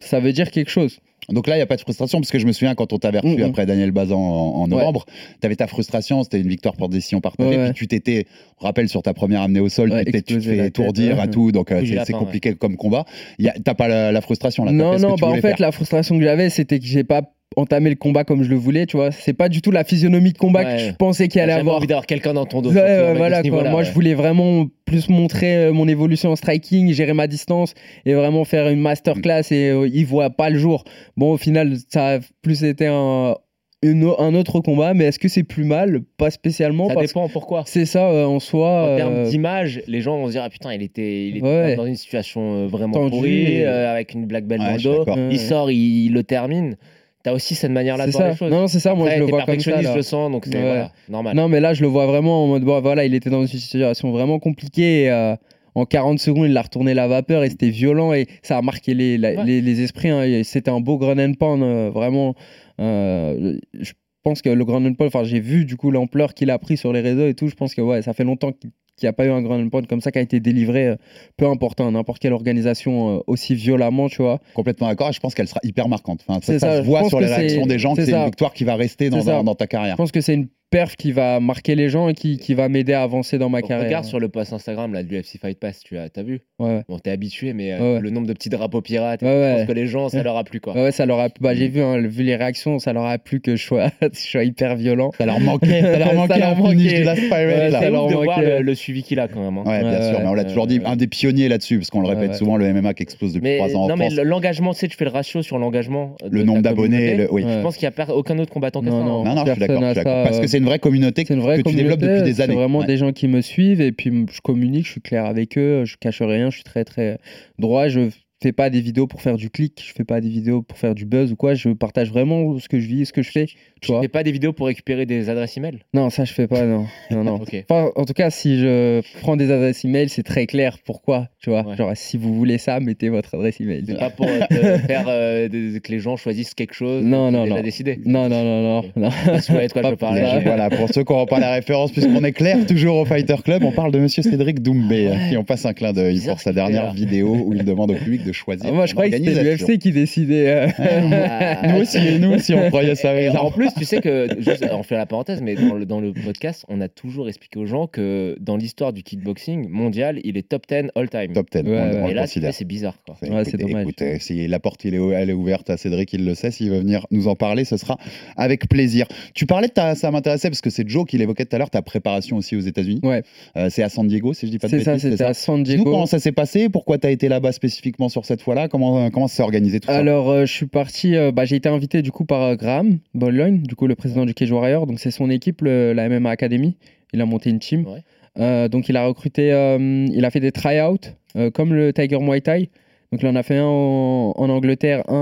[0.00, 1.00] ça veut dire quelque chose.
[1.30, 2.98] Donc là, il n'y a pas de frustration, parce que je me souviens quand on
[2.98, 3.50] t'avait reçu Mhm.
[3.50, 4.68] après Daniel Bazan en, en Ouais.
[4.68, 5.04] novembre,
[5.40, 7.72] tu avais ta frustration, c'était une victoire pour décision partagée, Ouais, ouais.
[7.72, 8.24] puis tu t'étais,
[8.60, 11.20] on rappelle sur ta première amenée au sol, Ouais, tu t'es- tu te fais étourdir
[11.20, 13.04] à tout, donc euh, c'est compliqué comme combat.
[13.44, 15.34] A- T'as pas la, la frustration là, non, fait ce non, que tu bah en
[15.34, 15.56] fait, faire.
[15.58, 17.20] la frustration que j'avais, c'était que j'ai pas
[17.56, 19.10] entamé le combat comme je le voulais, tu vois.
[19.10, 20.76] C'est pas du tout la physionomie de combat Ouais.
[20.76, 21.76] que je pensais qu'il allait avoir.
[21.76, 22.70] envie d'avoir quelqu'un dans ton dos.
[22.72, 23.64] Ouais, voilà, quoi.
[23.64, 23.84] Moi, ouais.
[23.84, 27.74] je voulais vraiment plus montrer euh, mon évolution en striking, gérer ma distance
[28.06, 30.84] et vraiment faire une masterclass et euh, il voit pas le jour.
[31.16, 33.34] Bon, au final, ça a plus été un,
[33.82, 36.00] une un autre combat, mais est-ce que c'est plus mal?
[36.16, 36.88] Pas spécialement.
[36.88, 37.64] Ça parce dépend pourquoi?
[37.66, 38.92] c'est ça euh, en soi.
[38.92, 41.46] En termes euh, d'image, les gens vont se dire ah putain il était, il était
[41.46, 41.76] Ouais.
[41.76, 45.04] dans une situation vraiment Tendu pourrie et- euh, avec une black belt Ouais, dans le
[45.04, 45.04] dos.
[45.30, 46.76] Il sort, il, il le termine.
[47.24, 48.30] T'as aussi cette manière-là de voir ça.
[48.30, 48.50] les choses.
[48.50, 48.94] Non, c'est ça.
[48.94, 49.70] Moi, Après, je le vois comme ça.
[49.82, 49.90] là.
[49.92, 50.62] je le sens, donc c'est Ouais.
[50.62, 51.36] voilà, normal.
[51.36, 53.48] Non, mais là, je le vois vraiment en mode, bon, voilà, il était dans une
[53.58, 55.02] situation vraiment compliquée.
[55.04, 55.34] et, euh,
[55.74, 58.94] en 40 secondes, il a retourné la vapeur et c'était violent et ça a marqué
[58.94, 59.44] les, la- Ouais.
[59.44, 60.08] les, les esprits.
[60.08, 62.34] hein, c'était un beau ground and pound, euh, vraiment.
[62.80, 66.50] euh, je pense que le ground and pound, enfin, j'ai vu du coup l'ampleur qu'il
[66.50, 67.48] a pris sur les réseaux et tout.
[67.48, 69.70] Je pense que ouais, ça fait longtemps qu'il qu'il n'y a pas eu un ground
[69.70, 70.96] pound comme ça qui a été délivré, euh,
[71.36, 74.40] peu importe, hein, n'importe quelle organisation euh, aussi violemment, tu vois.
[74.54, 76.24] Complètement d'accord, je pense qu'elle sera hyper marquante.
[76.26, 78.24] Enfin, ça, C'est ça ça, se voit sur les réactions des gens que c'est une
[78.26, 79.94] victoire qui va rester dans, dans- dans ta carrière.
[79.94, 82.68] Je pense que c'est une perf qui va marquer les gens et qui, qui va
[82.68, 83.86] m'aider à avancer dans ma carrière.
[83.86, 86.40] Regarde sur le post Instagram là, du UFC Fight Pass, tu as, as vu?
[86.58, 89.34] Ouais, Bon, t'es habitué, mais euh, Ouais, le nombre de petits drapeaux pirates, Ouais, je
[89.34, 89.56] ouais.
[89.58, 90.74] pense que les gens, ça leur a plu quoi.
[90.74, 91.42] Ouais, ça leur a plu.
[91.42, 91.56] Bah, Mm.
[91.56, 94.44] j'ai vu, hein, vu les réactions, ça leur a plu que je sois, je sois
[94.44, 95.10] hyper violent.
[95.16, 97.00] Ça leur manquait, ça leur Ça manquait leur un finish manquait.
[97.00, 97.46] de la Spiral.
[97.48, 97.70] Ouais, là.
[97.70, 98.58] ça C'est leur ouf de voir manquait.
[98.58, 99.58] le, le suivi qu'il a quand même.
[99.58, 99.62] hein.
[99.66, 100.22] Ouais, bien Ouais, sûr, ouais.
[100.24, 102.36] mais on l'a toujours dit, Euh, un des pionniers là-dessus, parce qu'on le répète ouais.
[102.36, 104.88] souvent, le MMA qui explose depuis Mais trois ans en non, mais l'engagement, tu sais,
[104.88, 106.14] tu fais le ratio sur l'engagement.
[106.30, 107.44] Le nombre d'abonnés, oui.
[107.48, 109.04] Je pense qu'il n'y a aucun autre combattant que Non, ça.
[109.06, 109.20] non.
[109.22, 109.24] hein.
[109.24, 109.82] Non, non, je suis d'accord.
[109.94, 112.22] ça, Parce euh, que c'est une vraie communauté C'est une vraie que tu développes depuis
[112.22, 112.52] des années.
[112.52, 112.86] C'est vraiment Ouais.
[112.86, 115.96] des gens qui me suivent et puis je communique, je suis clair avec eux, je
[115.96, 117.18] cache rien, je suis très très
[117.58, 117.88] droit.
[117.88, 118.10] Je
[118.42, 120.94] fais pas des vidéos pour faire du clic, je fais pas des vidéos pour faire
[120.94, 121.54] du buzz ou quoi.
[121.54, 123.46] Je partage vraiment ce que je vis, ce que je fais.
[123.80, 125.78] Tu Tu vois fais pas des vidéos pour récupérer des adresses email?
[125.94, 126.86] Non, ça je fais pas, non.
[127.10, 127.40] non, non.
[127.70, 131.28] Enfin, en tout cas, si je prends des adresses email, c'est très clair pourquoi.
[131.42, 131.76] Tu vois, Ouais.
[131.76, 133.84] genre si vous voulez ça, mettez votre adresse email.
[133.86, 134.54] C'est pas pour euh, te
[134.86, 137.02] faire euh, que les gens choisissent quelque chose.
[137.04, 137.62] Non, non, déjà non.
[137.62, 137.98] décidé.
[138.04, 139.10] Non, non, non, non, non.
[139.44, 140.22] Tu vois de quoi je parler.
[140.44, 143.62] voilà, pour ceux qui n'auront pas la référence, puisqu'on est clair toujours au Fighter Club,
[143.64, 146.52] on parle de monsieur Cédric Doumbé, à qui on passe un clin d'œil pour sa
[146.52, 148.66] dernière vidéo où il demande au public de choisir.
[148.68, 150.48] Ah, moi, je croyais que c'était l'UFC qui décidait.
[150.48, 150.66] euh.
[150.78, 153.14] Ah, Nous aussi, nous aussi, on croyait ça.
[153.20, 156.00] Et en plus, tu sais que, juste, on fait la parenthèse, mais dans le, dans
[156.00, 160.36] le podcast, on a toujours expliqué aux gens que dans l'histoire du kickboxing mondial, il
[160.36, 161.32] est top 10 all time.
[161.32, 162.00] Top 10, Ouais, on, ouais.
[162.02, 162.96] on Et le là, c'est bizarre.
[163.04, 163.16] Quoi.
[163.22, 163.82] Ouais, c'est dommage.
[163.82, 166.50] écoutez, si la porte il est, elle est ouverte à Cédric, il le sait.
[166.50, 167.98] S'il veut venir nous en parler, ce sera
[168.36, 169.06] avec plaisir.
[169.34, 171.70] Tu parlais de ta, ça m'intéressait parce que c'est Joe qui l'évoquait tout à l'heure,
[171.70, 173.00] ta préparation aussi aux États-Unis.
[173.02, 173.22] Ouais.
[173.56, 175.10] Euh, c'est à San Diego, si je dis pas de C'est ça, bêtises.
[175.10, 175.84] c'était à San Diego.
[175.84, 179.28] comment ça s'est passé, pourquoi tu as été là-bas spécifiquement sur cette fois-là, comment, comment
[179.28, 182.02] ça s'est organisé tout ça Alors, euh, je suis parti, euh, bah, j'ai été invité
[182.02, 184.86] du coup par euh, Graham Bollogne, du coup le président du Cage Warrior.
[184.86, 186.76] Donc, c'est son équipe, le- la MMA Academy.
[187.12, 187.86] Il a monté une team.
[187.86, 188.02] Ouais.
[188.38, 192.18] Euh, donc, il a recruté, euh, il a fait des try-outs euh, comme le Tiger
[192.20, 192.70] Muay Thai.
[193.10, 195.14] Donc, il en a fait un en, en Angleterre, un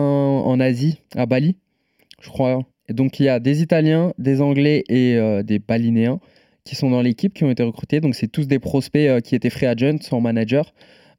[0.44, 1.56] en Asie, à Bali,
[2.20, 2.60] je crois.
[2.88, 6.20] Et donc, il y a des Italiens, des Anglais et des Balinéens
[6.64, 8.00] qui sont dans l'équipe, qui ont été recrutés.
[8.00, 10.72] Donc, c'est tous des prospects qui étaient free agents sans manager.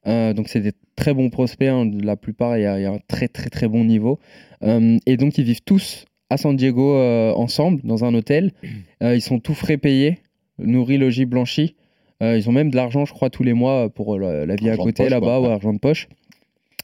[0.05, 1.67] Euh, donc, c'est des très bons prospects.
[1.69, 1.89] hein.
[2.01, 4.19] La plupart, il y, a il y a un très, très, très bon niveau.
[4.63, 8.51] Euh, et donc, ils vivent tous à San Diego euh, ensemble, dans un hôtel.
[9.03, 10.17] Euh, ils sont tous frais payés,
[10.57, 11.75] nourris, logis, blanchis.
[12.23, 14.69] Euh, ils ont même de l'argent, je crois, tous les mois pour la, la vie
[14.69, 16.07] à Argent côté là-bas, ouais, argent de poche.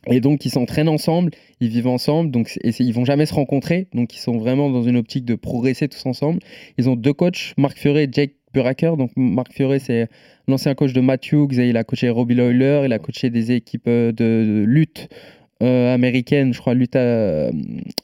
[0.06, 3.88] Et donc, ils s'entraînent ensemble, ils vivent ensemble, donc et ils vont jamais se rencontrer,
[3.96, 6.38] donc ils sont vraiment dans une optique de progresser tous ensemble.
[6.78, 8.92] Ils ont deux coachs, Marc Furet et Jake Buracker.
[8.96, 10.08] Donc, Marc Furet, c'est
[10.48, 13.54] l'ancien coach de Matt Hughes, et il a coaché Robbie Lawler, il a coaché des
[13.54, 15.10] équipes de, de lutte
[15.64, 17.52] euh, américaine, je crois, lutte euh,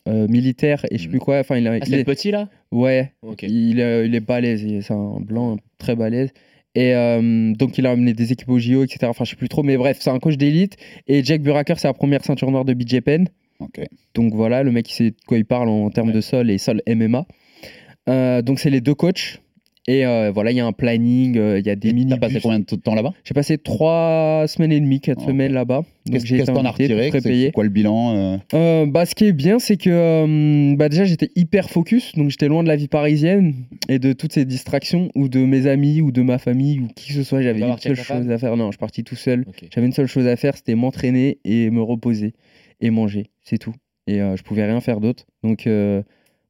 [0.08, 1.40] euh, militaire, et je sais plus quoi.
[1.40, 2.50] Enfin, il, a, Ah, il est, petit là?
[2.72, 3.12] Ouais,
[3.44, 6.30] il, est- il est balèze, il- c'est un blanc très balèze.
[6.76, 6.94] Et
[7.58, 9.00] donc, il a amené des équipes au JO, etc.
[9.10, 10.78] Enfin, je sais plus trop, mais bref, c'est un coach d'élite.
[11.08, 13.28] Et Jack Buracker, c'est la première ceinture noire de BJ Penn.
[14.14, 16.14] Donc voilà, le mec, il sait de quoi il parle en termes Ouais.
[16.14, 17.26] de sol et sol MMA.
[18.44, 19.42] Donc, c'est les deux coachs.
[19.90, 22.12] Et euh, voilà, il y a un planning, euh, il y a des mini.
[22.12, 23.12] T'as passé combien de temps là-bas?
[23.24, 25.30] J'ai passé trois semaines et demie, quatre Ok.
[25.30, 25.82] semaines là-bas.
[26.06, 27.10] Donc Qu'est-ce que t'en as retiré?
[27.20, 28.86] C'est quoi le bilan euh?
[28.86, 32.62] Bah, ce qui est bien, c'est que bah, déjà j'étais hyper focus, donc j'étais loin
[32.62, 33.56] de la vie parisienne
[33.88, 37.08] et de toutes ces distractions ou de mes amis ou de ma famille ou qui
[37.08, 37.42] que ce soit.
[37.42, 38.56] J'avais une seule chose à faire.
[38.58, 39.44] Non, je suis parti tout seul.
[39.74, 42.34] J'avais une seule chose à faire, c'était m'entraîner et me reposer
[42.80, 43.74] et manger, c'est tout.
[44.06, 45.26] Et je pouvais rien faire d'autre.
[45.44, 45.68] Donc,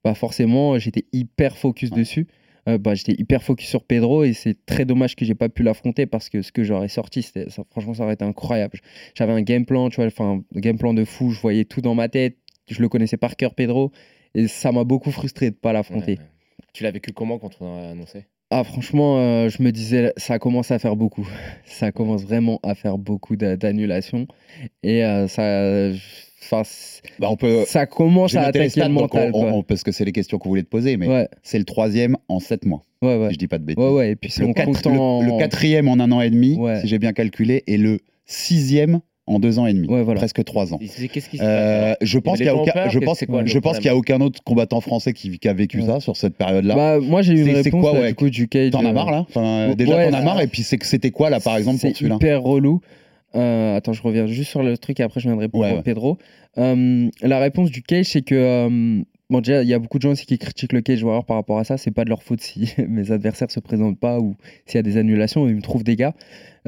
[0.03, 2.27] bah forcément, j'étais hyper focus dessus.
[2.67, 5.63] Euh, bah, j'étais hyper focus sur Pedro et c'est très dommage que j'ai pas pu
[5.63, 8.79] l'affronter parce que ce que j'aurais sorti, c'était, ça, franchement, ça aurait été incroyable.
[9.15, 11.31] J'avais un game plan, tu vois, enfin, un game plan de fou.
[11.31, 12.37] Je voyais tout dans ma tête.
[12.69, 13.91] Je le connaissais par cœur, Pedro,
[14.35, 16.13] et ça m'a beaucoup frustré de pas l'affronter.
[16.13, 16.25] Ouais, ouais.
[16.73, 18.25] Tu l'as vécu comment quand on a annoncé?
[18.51, 21.27] Ah, franchement, euh, je me disais, ça commence à faire beaucoup.
[21.65, 24.27] Ça commence vraiment à faire beaucoup d'a- d'annulations.
[24.83, 25.89] Et euh, ça.
[26.41, 26.61] Enfin,
[27.19, 27.63] Bah, on peut.
[27.67, 29.31] ça commence à attaquer le mental.
[29.33, 29.51] on- quoi.
[29.53, 32.15] on- parce que c'est les questions qu'on voulait te poser, mais Ouais, c'est le troisième
[32.27, 33.27] en 7 mois, ouais, ouais.
[33.27, 33.83] si je dis pas de bêtises.
[33.83, 34.11] Ouais, ouais.
[34.11, 35.37] Et puis, le, quatre- en.
[35.37, 36.79] quatrième en un an et demi, Ouais.
[36.81, 40.19] si j'ai bien calculé, et le sixième en deux ans et demi, Ouais, voilà.
[40.19, 40.79] presque trois ans.
[40.81, 43.23] Et c'est- Qu'est-ce qui se passe Euh, je pense qu'il y a aucun, je pense,
[43.25, 45.85] quoi je pense y a aucun autre combattant français qui, qui a vécu Ouais.
[45.85, 46.75] ça sur cette période-là.
[46.75, 48.71] Bah, moi, j'ai eu une réponse quoi, là, ouais, du coup du cage.
[48.71, 49.25] T'en as euh, marre là?
[49.75, 51.95] Déjà t'en as marre et puis c'est que c'était quoi là par exemple pour C'est
[51.95, 52.15] celui-là?
[52.15, 52.81] hyper relou.
[53.35, 55.75] Euh, attends, je reviens juste sur le truc et après je viendrai pour Ouais, euh,
[55.77, 55.83] ouais.
[55.83, 56.17] Pedro.
[56.57, 59.03] Euh, la réponse du cage, c'est que.
[59.29, 61.25] Euh, bon, déjà, il y a beaucoup de gens aussi qui critiquent le cage warrior
[61.25, 61.77] par rapport à ça.
[61.77, 64.83] C'est pas de leur faute si mes adversaires se présentent pas ou s'il y a
[64.83, 65.47] des annulations.
[65.47, 66.13] Ils me trouvent des gars.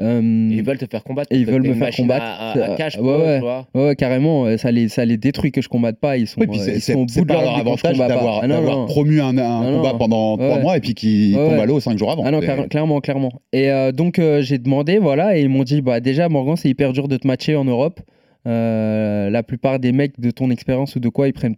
[0.00, 1.28] Euh, Ils veulent te faire combattre.
[1.30, 2.24] Et ils veulent me faire combattre.
[2.24, 3.36] À, à, à cash Ouais, eux, ouais.
[3.36, 3.66] tu vois.
[3.74, 6.16] Ouais, ouais, carrément, euh, ça les, ça les détruit que je combatte pas.
[6.16, 8.86] Ils sont, Oui, puis euh, c'est ils sont au bout de leur avantage d'avoir Ah
[8.86, 12.10] promu un, un Non, combat pendant trois mois et puis qui à l'eau cinq jours
[12.10, 12.22] avant.
[12.24, 13.32] Ah non, clairement, clairement.
[13.52, 16.70] Et euh, donc, euh, j'ai demandé, voilà, et ils m'ont dit, bah déjà, Morgan, c'est
[16.70, 18.00] hyper dur de te matcher en Europe.
[18.48, 21.54] Euh, la plupart des mecs de ton expérience ou de quoi, ils prennent,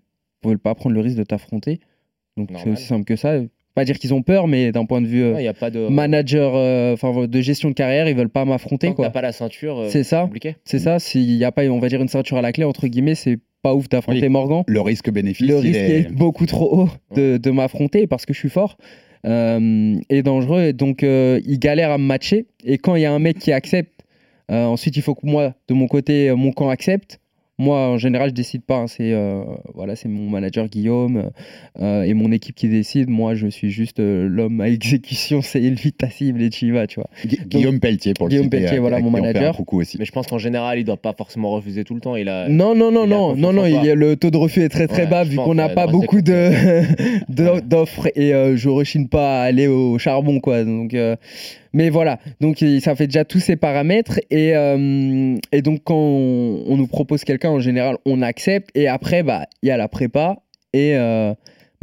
[0.48, 1.80] veulent pas prendre le risque de t'affronter.
[2.37, 3.35] Donc, c'est aussi simple que ça.
[3.74, 5.70] Pas dire qu'ils ont peur, mais d'un point de vue euh, Il n'y a pas
[5.70, 5.88] de.
[5.88, 9.07] manager, euh, enfin, de gestion de carrière, ils veulent pas m'affronter, Tant que quoi.
[9.07, 9.78] t'as pas la ceinture.
[9.80, 10.22] euh, C'est ça.
[10.22, 10.57] compliqué.
[10.64, 10.98] C'est ça.
[11.00, 13.38] S'il y a pas, on va dire, une ceinture à la clé, entre guillemets, c'est
[13.62, 14.28] pas ouf d'affronter Oui.
[14.28, 18.26] Morgan Le risque-bénéfice, le il risque est- est beaucoup trop haut de, de m'affronter parce
[18.26, 18.76] que je suis fort
[19.26, 20.62] euh, et dangereux.
[20.62, 22.46] Et donc, euh, il galère à me matcher.
[22.64, 24.02] Et quand il y a un mec qui accepte,
[24.50, 27.20] euh, ensuite, il faut que moi, de mon côté, mon camp accepte.
[27.56, 28.78] Moi, en général, je décide pas.
[28.78, 28.86] hein.
[28.88, 31.30] C'est euh, voilà, c'est mon manager Guillaume
[31.80, 33.08] euh, et mon équipe qui décide.
[33.08, 35.40] Moi, je suis juste euh, l'homme à exécution.
[35.40, 37.08] C'est lui ta cible et tu y vas, tu vois.
[37.24, 39.54] Gu- Guillaume Pelletier pour le Guillaume citer, Pelletier, voilà, mon manager.
[39.56, 39.98] coucou aussi.
[40.00, 42.16] Mais je pense qu'en général, il doit pas forcément refuser tout le temps.
[42.16, 42.48] Il a.
[42.48, 43.68] Non, non, non, non, non, non, toi.
[43.68, 45.68] il y a- le taux de refus est très très Ouais, bas vu qu'on n'a
[45.68, 46.50] pas beaucoup de
[47.28, 50.64] d'offres et euh, je rechigne pas à aller au charbon quoi.
[50.64, 51.14] Donc, euh,
[51.74, 56.76] mais voilà, donc ça fait déjà tous ces paramètres et, euh, donc quand on, on
[56.76, 60.37] nous propose quelqu'un en général on accepte et après bah il y a la prépa
[60.72, 61.34] et euh,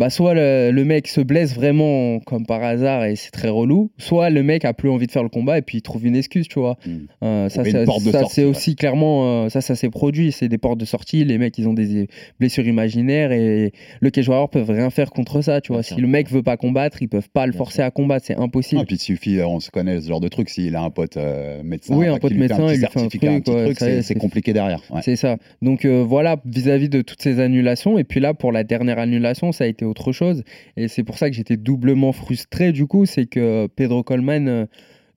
[0.01, 3.91] bah soit le, le mec se blesse vraiment comme par hasard et c'est très relou,
[3.99, 6.15] soit le mec a plus envie de faire le combat et puis il trouve une
[6.15, 6.75] excuse, tu vois.
[6.87, 6.91] Mm.
[7.23, 8.49] Euh, ça, c'est ouais.
[8.49, 11.23] aussi clairement, euh, ça, ça s'est produit, c'est des portes de sortie.
[11.23, 12.07] Les mecs, ils ont des
[12.39, 15.83] blessures imaginaires et le cage warrior peuvent rien faire contre ça, tu vois.
[15.83, 18.79] Si le mec veut pas combattre, ils peuvent pas le forcer à combattre, c'est impossible.
[18.79, 21.17] Non, puis il suffit, on se connaît ce genre de truc, s'il a un pote
[21.17, 24.51] euh, médecin, Oui, un pote médecin, il lui fait un petit ouais, truc, c'est compliqué
[24.51, 24.81] derrière.
[24.89, 25.01] ouais.
[25.03, 25.37] C'est ça.
[25.61, 27.99] Donc euh, voilà, vis-à-vis de toutes ces annulations.
[27.99, 30.43] Et puis là, pour la dernière annulation, ça a été autre chose.
[30.77, 33.05] Et c'est pour ça que j'étais doublement frustré du coup.
[33.05, 34.65] C'est que Pedro Coleman, euh,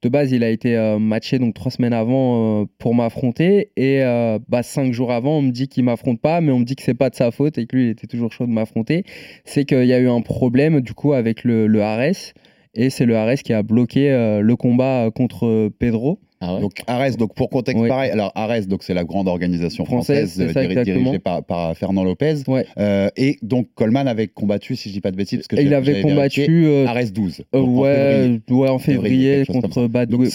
[0.02, 3.70] de base, il a été euh, matché donc trois semaines avant euh, pour m'affronter.
[3.76, 4.02] Et
[4.48, 6.82] bah, cinq jours avant, on me dit qu'il m'affronte pas, mais on me dit que
[6.82, 9.04] c'est pas de sa faute et que lui, il était toujours chaud de m'affronter.
[9.44, 12.34] C'est qu'il y a eu un problème du coup avec le, le Ares.
[12.74, 14.10] Et c'est le Ares qui a bloqué
[14.42, 16.18] le combat contre Pedro.
[16.46, 16.60] Ah ouais.
[16.60, 17.88] Donc Ares, donc pour contexte Oui.
[17.88, 20.98] pareil, alors Ares, donc c'est la grande organisation Française, française, c'est ça, euh, diri- exactement.
[21.04, 22.34] dirigée par, par Fernand Lopez.
[22.46, 22.66] Ouais.
[22.78, 25.72] Euh, et donc Coleman avait combattu, si je dis pas de bêtises, parce que il
[25.74, 27.40] avait combattu euh, Ares 12.
[27.54, 30.30] euh, donc en ouais, ouais, en Février, février contre Badouyev.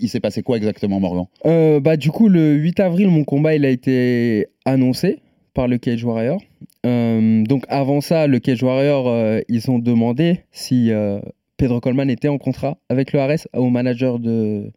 [0.00, 1.24] il s'est passé quoi exactement, Morgan?
[1.46, 5.18] Euh, bah, du coup, le 8 avril, mon combat il a été annoncé
[5.54, 6.40] par le Cage Warrior.
[6.86, 11.18] Euh, donc avant ça, le Cage Warrior, euh, ils ont demandé si euh,
[11.56, 14.70] Pedro Coleman était en contrat avec le Ares au manager de,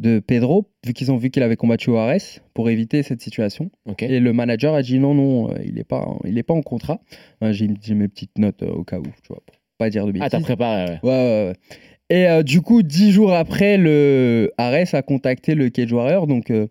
[0.00, 3.70] de Pedro, vu qu'ils ont vu qu'il avait combattu au Ares pour éviter cette situation.
[4.00, 6.62] Et le manager a dit non, non, euh, il n'est pas, il est pas en
[6.62, 7.00] contrat.
[7.40, 10.26] J'ai mes petites notes euh, au cas où, tu vois, pour pas dire de bêtises.
[10.26, 10.98] Ah, t'as préparé, ouais.
[11.02, 11.52] Ouais, ouais, ouais.
[12.10, 16.26] Et euh, du coup, dix jours après, le Ares a contacté le Cage Warrior.
[16.26, 16.66] Donc, euh,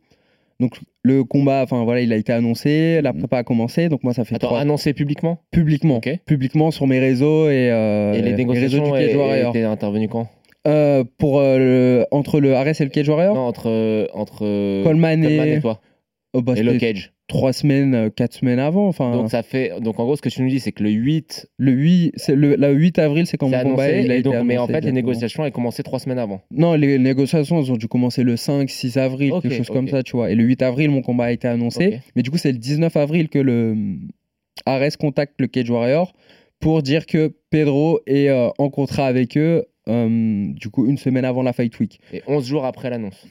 [0.60, 3.90] donc le combat, enfin voilà, il a été annoncé, la prépa a commencé.
[3.90, 5.40] Donc moi, ça fait Attends, annoncé publiquement?
[5.52, 6.10] Publiquement, Ok.
[6.26, 9.50] publiquement sur mes réseaux et, euh, Et les réseaux négociations du Cage Warrior.
[9.56, 10.30] étaient intervenues quand?
[10.68, 14.40] Euh, pour euh, le- entre le Ares et le Cage Warrior, Non, entre, entre
[14.84, 15.82] Coleman, Coleman et, et toi.
[16.36, 17.12] Oh, bah, Et le cage.
[17.28, 18.88] trois semaines, euh, quatre semaines avant.
[18.88, 20.90] Enfin, Donc ça fait donc en gros ce que tu nous dis c'est que le
[20.90, 24.66] 8 le 8, c'est le, le 8 avril, c'est quand mon combat donc mais en
[24.68, 26.42] fait les négociations elles commencé trois semaines avant.
[26.50, 30.02] Non, les négociations, elles ont dû commencer le 5, 6 avril, quelque chose comme ça,
[30.02, 30.32] tu vois.
[30.32, 32.00] Et le 8 avril, mon combat a été annoncé.
[32.16, 33.76] Mais du coup, c'est le 19 avril que le
[34.66, 36.14] Ares contacte le Cage Warrior
[36.60, 41.44] pour dire que Pedro est euh, en contrat avec eux, du coup, une semaine avant
[41.44, 42.00] la Fight Week.
[42.12, 43.26] Et 11 jours après l'annonce.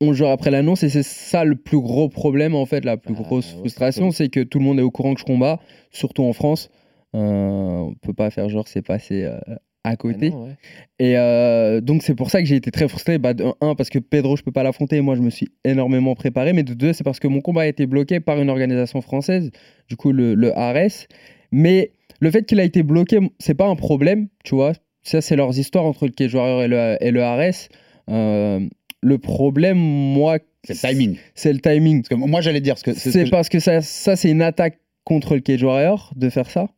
[0.00, 3.14] 11 jours après l'annonce, et c'est ça le plus gros problème, en fait, la plus
[3.18, 5.58] Ah, grosse ouais, frustration, c'est que tout le monde est au courant que je combats,
[5.90, 6.68] surtout en France.
[7.14, 9.38] Euh, on peut pas faire genre c'est passé euh,
[9.84, 10.28] à Ah côté.
[10.30, 10.56] non, ouais.
[10.98, 13.16] Et euh, donc c'est pour ça que j'ai été très frustré.
[13.16, 15.00] Bah, de un, parce que Pedro, je peux pas l'affronter.
[15.00, 16.52] Moi, je me suis énormément préparé.
[16.52, 19.50] Mais de deux, c'est parce que mon combat a été bloqué par une organisation française,
[19.88, 21.06] du coup le, le ARS.
[21.52, 24.72] Mais le fait qu'il a été bloqué, c'est pas un problème, tu vois.
[25.06, 27.22] Ça, c'est leurs histoires entre le Cage Warrior et le, et le.
[28.10, 28.60] Euh,
[29.02, 31.16] le problème, moi, C'est le timing.
[31.36, 32.02] c'est le timing.
[32.02, 35.36] Parce que moi, j'allais dire, c'est ce parce que ça, ça c'est une attaque contre
[35.36, 36.68] le Cage Warrior de faire ça.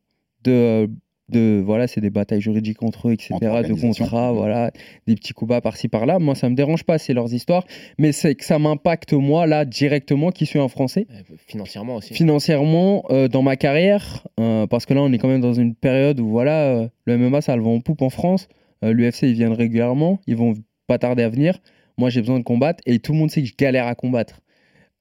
[0.43, 0.87] De,
[1.29, 3.33] de voilà, c'est des batailles juridiques entre eux, etc.
[3.41, 4.37] Entre De contrats, Mhm.
[4.37, 4.71] voilà,
[5.07, 6.19] des petits coups bas par-ci par-là.
[6.19, 7.65] Moi, ça me dérange pas, c'est leurs histoires.
[7.97, 12.13] Mais c'est que ça m'impacte moi là directement, qui suis un Français, Euh, Financièrement aussi.
[12.13, 15.75] financièrement euh, dans ma carrière, euh, parce que là, on est quand même dans une
[15.75, 18.47] période où voilà, euh, le MMA ça le vend en poupe en France.
[18.81, 20.53] L'UFC ils viennent régulièrement, ils vont
[20.87, 21.59] pas tarder à venir.
[21.97, 24.39] Moi, j'ai besoin de combattre et tout le monde sait que je galère à combattre.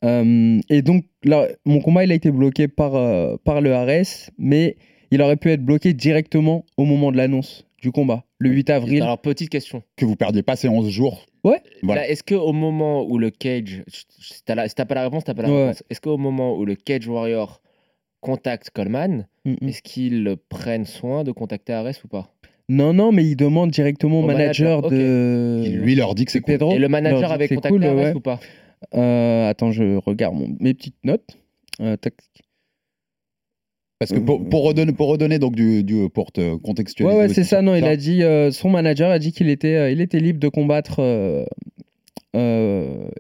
[0.03, 2.93] Et donc, là, mon combat, il a été bloqué par,
[3.45, 4.77] par le ARS, mais
[5.11, 9.03] il aurait pu être bloqué directement au moment de l'annonce du combat, le 8 avril.
[9.03, 9.83] Alors petite question.
[9.97, 11.27] que vous perdiez pas ces 11 jours.
[11.45, 11.61] Ouais.
[11.83, 12.03] Voilà.
[12.03, 15.05] Là, est-ce que au moment où le cage, si t'as la- si t'as pas la
[15.05, 15.63] réponse, t'as pas la Ouais.
[15.69, 15.83] réponse.
[15.89, 17.61] Est-ce qu'au moment où le cage warrior
[18.21, 19.69] contacte Coleman, Mm, mm.
[19.69, 22.33] est-ce qu'ils prennent soin de contacter Ares ou pas?
[22.69, 25.63] Non, non, mais il demande directement au manager, manager, de.
[25.65, 26.55] Qui lui leur dit que c'est cool.
[26.55, 26.73] Pedro.
[26.75, 28.15] Et le manager avait contacté cool, Ares ouais.
[28.15, 28.41] ou pas?
[28.95, 31.39] Euh, attends, je regarde mon- mes petites notes.
[31.81, 32.15] Euh, tac.
[33.99, 37.17] Parce que pour, pour redonner, pour redonner donc du, du- pour te contextualiser.
[37.17, 37.63] Ouais, ouais, c'est ça.
[37.63, 40.39] Non, il a dit, euh, son manager a dit qu'il était, euh, il était libre
[40.39, 41.01] de combattre.
[41.01, 41.45] euh,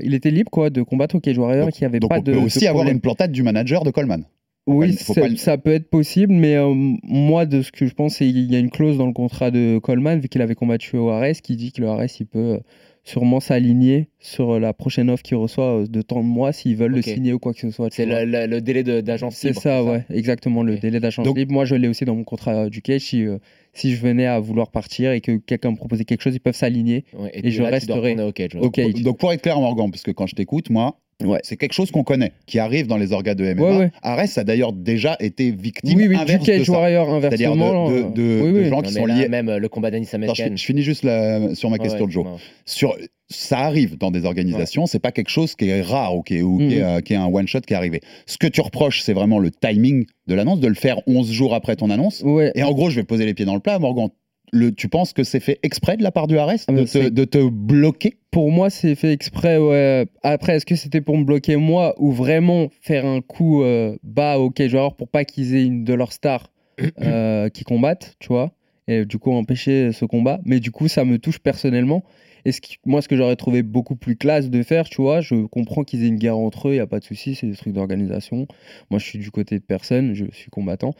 [0.00, 2.22] il était libre quoi de combattre au Cage Warrior Donc- qui avait Donc pas on
[2.22, 4.24] de peut aussi de avoir une plantade du manager de Coleman.
[4.66, 6.56] Oui, faut pas ça peut être possible, mais
[7.02, 9.50] moi, de ce que je pense, c'est qu'il y a une clause dans le contrat
[9.50, 12.60] de Coleman, vu qu'il avait combattu au Ares, qui dit que le Ares, il peut
[13.08, 16.76] sûrement s'aligner sur euh, la prochaine offre qu'il reçoit euh, de temps de mois s'ils
[16.76, 17.88] veulent le signer ou quoi que ce soit.
[17.90, 21.52] C'est le, le- le délai d'agence C'est ça, ouais, exactement, le délai d'agence Donc- libre.
[21.52, 23.00] Moi, je l'ai aussi dans mon contrat euh, du cage.
[23.02, 23.38] Si, euh,
[23.72, 26.54] si je venais à vouloir partir et que quelqu'un me proposait quelque chose, ils peuvent
[26.54, 27.04] s'aligner.
[27.18, 28.00] Ouais, Et je là, tu dois resterai.
[28.12, 28.54] retourner au cage.
[28.54, 28.60] ouais.
[28.60, 29.02] Donc, Ok.
[29.02, 31.40] donc pour être clair, Morgan, parce que quand je t'écoute, moi, Ouais.
[31.42, 33.62] c'est quelque chose qu'on connaît, qui arrive dans les orgas de MMA.
[33.62, 33.90] Ouais, ouais.
[34.02, 36.72] Ares a d'ailleurs déjà été victime Oui, oui, du inverse de cage ça.
[36.72, 37.90] warrior C'est-à-dire inversement.
[37.90, 38.68] de, de- de- euh, oui, de oui.
[38.68, 39.28] gens Non, qui sont là, liés.
[39.28, 42.12] même euh, le combat d'Anis Attends, je, finis juste la- sur ma question ouais, de
[42.12, 42.24] Joe.
[42.24, 42.36] non.
[42.66, 42.96] Sur,
[43.28, 46.42] ça arrive dans des organisations, c'est pas quelque chose qui est rare ou qui est,
[46.42, 46.82] ou qui est, Mhm.
[46.84, 48.00] euh, qui est un one shot qui est arrivé.
[48.26, 51.52] Ce que tu reproches, c'est vraiment le timing de l'annonce, de le faire 11 jours
[51.52, 52.22] après ton annonce.
[52.24, 52.52] Ouais.
[52.54, 54.08] Et en gros, je vais poser les pieds dans le plat, Morgan.
[54.52, 56.86] Le, tu penses que c'est fait exprès de la part du Ares Ah, de, te,
[56.86, 58.16] c'est- de te bloquer?
[58.30, 59.58] Pour moi, c'est fait exprès.
[59.58, 60.06] Ouais.
[60.22, 64.38] Après, est-ce que c'était pour me bloquer moi ou vraiment faire un coup euh, bas
[64.38, 66.50] au cage warrior pour pas qu'ils aient une de leurs stars
[67.02, 68.52] euh, qui combattent, tu vois
[68.86, 70.40] Et du coup, empêcher ce combat.
[70.44, 72.04] Mais du coup, ça me touche personnellement.
[72.44, 75.20] Et ce qui- moi, ce que j'aurais trouvé beaucoup plus classe de faire, tu vois,
[75.20, 77.46] je comprends qu'ils aient une guerre entre eux, il n'y a pas de souci, c'est
[77.48, 78.46] des trucs d'organisation.
[78.90, 80.94] Moi, je suis du côté de personne, je suis combattant.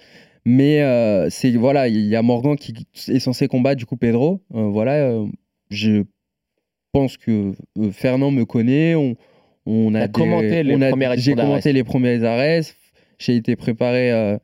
[0.45, 2.75] Mais euh, c'est voilà, il y a Morgan qui
[3.09, 4.41] est censé combattre du coup Pedro.
[4.55, 5.27] Euh, voilà, euh,
[5.71, 6.05] je
[6.93, 7.53] pense que
[7.93, 8.95] Fernand me connaît.
[8.95, 9.15] On,
[9.67, 12.63] on a des- commenté les on a- premières J'ai commenté les premiers arrêts.
[13.19, 14.37] J'ai été préparé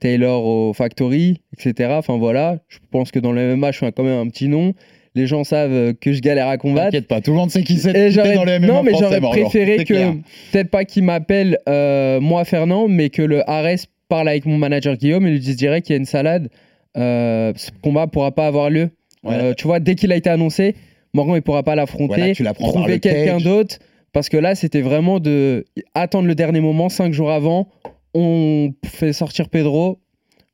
[0.00, 1.90] Taylor au Factory, etc.
[1.98, 4.72] Enfin voilà, je pense que dans le MMA, je suis quand même un petit nom.
[5.16, 6.86] Les gens savent que je galère à combattre.
[6.86, 9.84] T'inquiète pas, tout le monde sait qui c'est dans les MMA non, mais j'aurais préféré
[9.84, 10.12] que,
[10.50, 15.26] peut-être pas qu'il m'appelle moi Fernand, mais que le Ares parle avec mon manager Guillaume
[15.26, 16.48] et lui dise direct qu'il y a une salade.
[16.96, 18.90] Euh, ce combat pourra pas avoir lieu.
[19.24, 19.34] Ouais.
[19.34, 20.74] Euh, tu vois, dès qu'il a été annoncé,
[21.12, 22.32] Morgan il pourra pas l'affronter.
[22.34, 23.78] Voilà, trouver quelqu'un d'autre.
[24.12, 25.64] Parce que là, c'était vraiment de
[25.94, 27.68] attendre le dernier moment, cinq jours avant.
[28.14, 29.98] On fait sortir Pedro.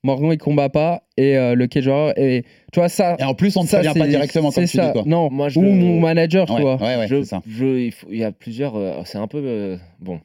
[0.03, 3.35] Morgan il combat pas et euh, le cage warrior et tu vois ça Et en
[3.35, 4.87] plus, on ne ça, prévient pas directement comme tu ça.
[4.87, 4.93] dis.
[4.95, 5.03] Quoi.
[5.05, 7.43] non Moi, je ou le- mon manager tu vois ouais, ouais, je, c'est ça.
[7.47, 8.77] je- il, faut- il y a plusieurs.
[8.77, 9.43] euh, c'est un peu.
[9.45, 10.19] euh, bon,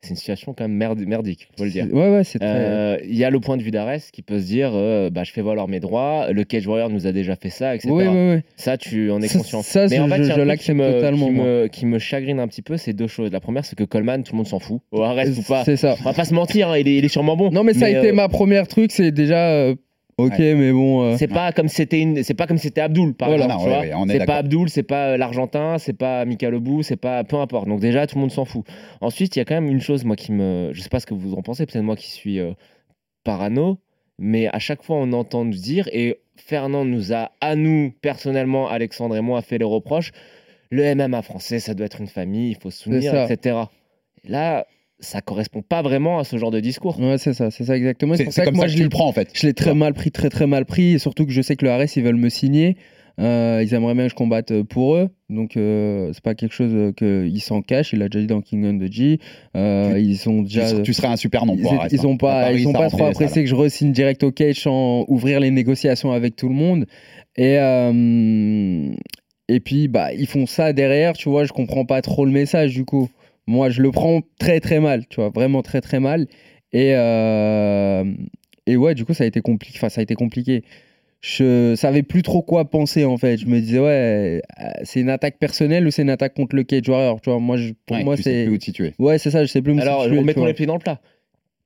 [0.00, 1.86] c'est une situation quand même merde- merdique, faut le dire.
[1.92, 4.38] ouais ouais c'est très Euh, Il y a le point de vue d'Ares qui peut
[4.38, 7.34] se dire euh, bah, je fais valoir mes droits, le Cage Warrior nous a déjà
[7.36, 7.90] fait ça, etc.
[7.92, 9.62] oui oui Ça, tu en es Ça- conscient.
[9.62, 12.76] ça, Mais en fait, je l'accepte totalement, Qui me, qui me chagrine un petit peu,
[12.76, 13.32] c'est deux choses.
[13.32, 14.80] La première, c'est que Coleman, tout le monde s'en fout.
[14.92, 15.64] Ares ou pas.
[15.64, 17.50] c'est ça On va pas se mentir, hein, il, est, il est sûrement bon.
[17.50, 19.72] Non, mais ça a été ma première truc, c'est déjà
[20.18, 21.02] Ok, mais bon.
[21.04, 22.22] euh, C'est pas comme c'était une...
[22.24, 23.70] c'est pas comme si c'était Abdul par Voilà, exemple.
[23.70, 27.68] ouais, c'est pas Abdul, c'est pas l'Argentin, c'est pas Mika Lebou, c'est pas peu importe.
[27.68, 28.66] Donc déjà tout le monde s'en fout.
[29.00, 31.06] Ensuite il y a quand même une chose moi qui me, je sais pas ce
[31.06, 32.52] que vous en pensez, peut-être moi qui suis euh,
[33.24, 33.78] parano,
[34.18, 38.68] mais à chaque fois on entend nous dire et Fernand nous a à nous personnellement,
[38.68, 40.10] Alexandre et moi fait les reproches.
[40.70, 43.56] Le MMA français ça doit être une famille, il faut se souvenir, etc.
[44.24, 44.66] Et là
[45.00, 46.98] ça correspond pas vraiment à ce genre de discours.
[47.00, 48.14] Ouais, c'est ça, c'est ça exactement.
[48.16, 49.30] C'est c'est que comme moi, ça que je tu le prends en fait.
[49.34, 51.64] Je l'ai très mal pris, très très mal pris, et surtout que je sais que
[51.64, 52.76] le Ares ils veulent me signer.
[53.20, 56.52] Euh, ils aimeraient bien que je combatte euh, pour eux, donc euh, c'est pas quelque
[56.54, 57.92] chose euh, qu'ils s'en cachent.
[57.92, 59.18] Il l'a déjà dit dans King on the G.
[59.56, 60.80] Euh, Tu- ils sont Tu, déjà.
[60.82, 62.04] tu serais un super nom ils, pour ils hein.
[62.04, 64.60] ont pas, Paris, ils ont ça pas trop apprécié que je re-signe direct au cage
[64.60, 66.86] sans ouvrir les négociations avec tout le monde.
[67.36, 67.56] Et
[69.48, 71.44] et puis bah ils font ça derrière, tu vois.
[71.44, 73.08] Je comprends pas trop le message du coup.
[73.48, 76.26] Moi je le prends très très mal, tu vois, vraiment très très mal.
[76.74, 78.04] Et euh,
[78.66, 79.78] et ouais, du coup ça a été compliqué.
[79.78, 80.62] Enfin ça a été compliqué.
[81.20, 83.38] Je savais plus trop quoi penser en fait.
[83.38, 86.62] Je me disais ouais, euh, c'est une attaque personnelle ou c'est une attaque contre le
[86.62, 87.20] cage warrior.
[87.22, 88.94] Tu vois, moi je- pour Ouais, moi c'est plus où te situer.
[88.98, 89.42] ouais c'est ça.
[89.44, 91.00] Je sais plus me Alors situer, mettons les pieds dans le plat.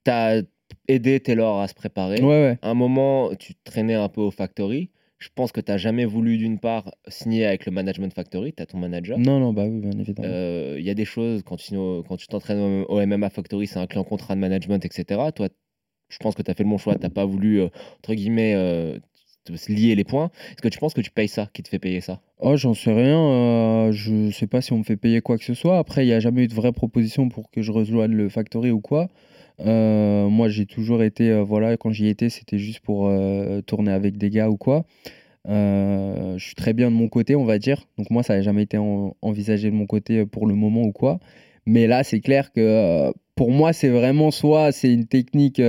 [0.05, 0.41] T'as
[0.87, 2.21] aidé Taylor à se préparer.
[2.21, 2.57] Ouais ouais.
[2.61, 4.89] À un moment, tu traînais un peu au Factory.
[5.23, 8.61] Je pense que tu n'as jamais voulu, d'une part, signer avec le Management Factory, tu
[8.61, 9.17] as ton manager.
[9.17, 10.27] Non non bah oui bien évidemment.
[10.29, 13.79] Euh, Il y a des choses, quand tu quand tu t'entraînes au, MMA Factory, c'est
[13.79, 15.21] un client contrat de management, etc.
[15.33, 15.47] Toi,
[16.09, 18.53] je pense que tu as fait le bon choix, tu pas voulu, euh, entre guillemets,
[18.53, 18.99] euh,
[19.69, 20.31] lier les points.
[20.51, 22.19] Est-ce que tu penses que tu payes ça, qui te fait payer ça?
[22.39, 23.19] Oh, j'en sais rien.
[23.19, 25.77] euh, je sais pas si on me fait payer quoi que ce soit.
[25.77, 28.71] Après, il n'y a jamais eu de vraie proposition pour que je rejoigne le Factory
[28.71, 29.09] ou quoi.
[29.59, 33.91] Euh, moi, j'ai toujours été, euh, voilà, quand j'y étais, c'était juste pour euh, tourner
[33.91, 34.85] avec des gars ou quoi.
[35.45, 37.85] Je suis très bien de mon côté, on va dire.
[37.97, 40.91] Donc moi, ça n'a jamais été en- envisagé de mon côté pour le moment ou
[40.91, 41.19] quoi.
[41.65, 45.61] Mais là, c'est clair que pour moi, c'est vraiment soit c'est une technique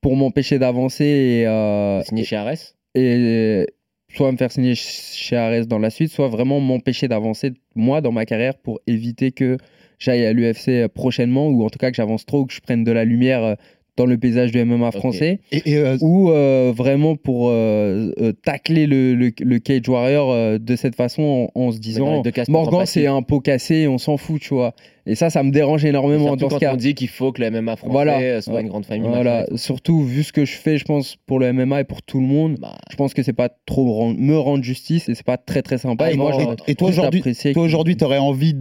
[0.00, 2.74] pour m'empêcher d'avancer et, Signé chez Ares?
[2.94, 3.66] Et
[4.14, 8.00] soit me faire signer ch- chez Ares dans la suite, soit vraiment m'empêcher d'avancer moi
[8.00, 9.56] dans ma carrière pour éviter que
[9.98, 12.84] j'aille à l'UFC prochainement ou en tout cas que j'avance trop ou que je prenne
[12.84, 13.54] de la lumière euh,
[13.96, 15.38] dans le paysage du MMA français.
[15.52, 20.30] Et, et, euh, ou euh, vraiment pour euh, euh, tacler le, le- le Cage Warrior
[20.32, 22.06] euh, de cette façon en, en se disant
[22.52, 24.74] Morgan c'est un pot cassé on s'en fout tu vois
[25.06, 27.42] et ça ça me dérange énormément dans quand ce cas on dit qu'il faut que
[27.42, 28.18] le MMA français Voilà.
[28.20, 28.62] euh, soit Ouais.
[28.62, 29.08] une grande famille.
[29.08, 32.20] voilà surtout vu ce que je fais je pense pour le MMA et pour tout
[32.20, 35.36] le monde Bah, je pense que c'est pas trop me rendre justice et c'est pas
[35.36, 36.06] très très sympa.
[36.06, 38.54] Ah, et moi, je euh, et toi aujourd'hui, toi aujourd'hui, t'aurais envie,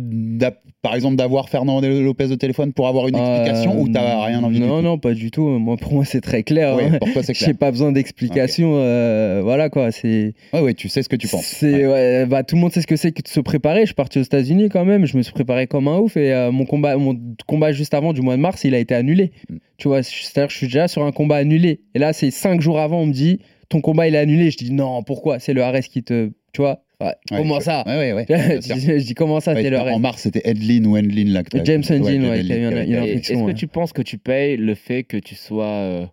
[0.81, 4.43] par exemple, d'avoir Fernand Lopez au téléphone pour avoir une explication Euh, ou t'as rien
[4.43, 5.47] envie Non, non, pas du tout.
[5.47, 6.75] Moi, pour moi, c'est très clair.
[6.75, 6.97] Ouais, hein.
[6.99, 8.73] pour toi c'est J'ai pas besoin d'explication.
[8.75, 9.91] euh, voilà quoi.
[9.91, 10.33] C'est.
[10.53, 11.45] Ouais, ouais, tu sais ce que tu penses.
[11.45, 11.87] C'est Ouais.
[11.87, 13.81] ouais, bah, tout le monde sait ce que c'est que de se préparer.
[13.81, 15.05] Je suis parti aux États-Unis quand même.
[15.05, 17.17] Je me suis préparé comme un ouf et euh, mon combat, mon
[17.47, 19.31] combat juste avant du mois de mars, il a été annulé.
[19.49, 19.57] Mm.
[19.77, 21.81] Tu vois, c'est-à-dire que je suis déjà sur un combat annulé.
[21.95, 24.51] Et là, c'est cinq jours avant, on me dit ton combat il est annulé.
[24.51, 25.39] Je dis non, pourquoi?
[25.39, 26.83] C'est le Ares qui te, tu vois?
[27.01, 27.83] Ouais, comment ça?
[27.85, 28.25] Ouais, ouais, ouais.
[28.27, 28.75] bien sûr.
[28.77, 29.99] je, dis comment ça Ouais, C'est le en Ares?
[29.99, 31.43] mars, c'était Edlin ou Endlin là.
[31.43, 33.11] que t'as- James Endlin, ouais, Edlin qui a eu un- avait- il a un Et
[33.11, 36.05] infection, Est-ce que tu penses que tu payes le fait que tu sois euh,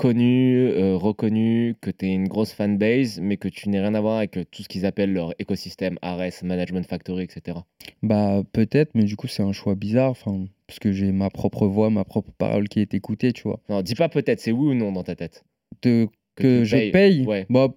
[0.00, 4.00] connu, euh, reconnu, que tu aies une grosse fanbase, mais que tu n'aies rien à
[4.00, 7.58] voir avec euh, tout ce qu'ils appellent leur écosystème, Ares, Management Factory, etc.
[8.02, 11.66] Bah peut-être, mais du coup c'est un choix bizarre, enfin parce que j'ai ma propre
[11.66, 13.60] voix, ma propre parole qui est écoutée, tu vois.
[13.68, 15.44] Non, dis pas peut-être, c'est oui ou non dans ta tête.
[15.82, 17.44] De, que je payes, paye, ouais.
[17.50, 17.68] bah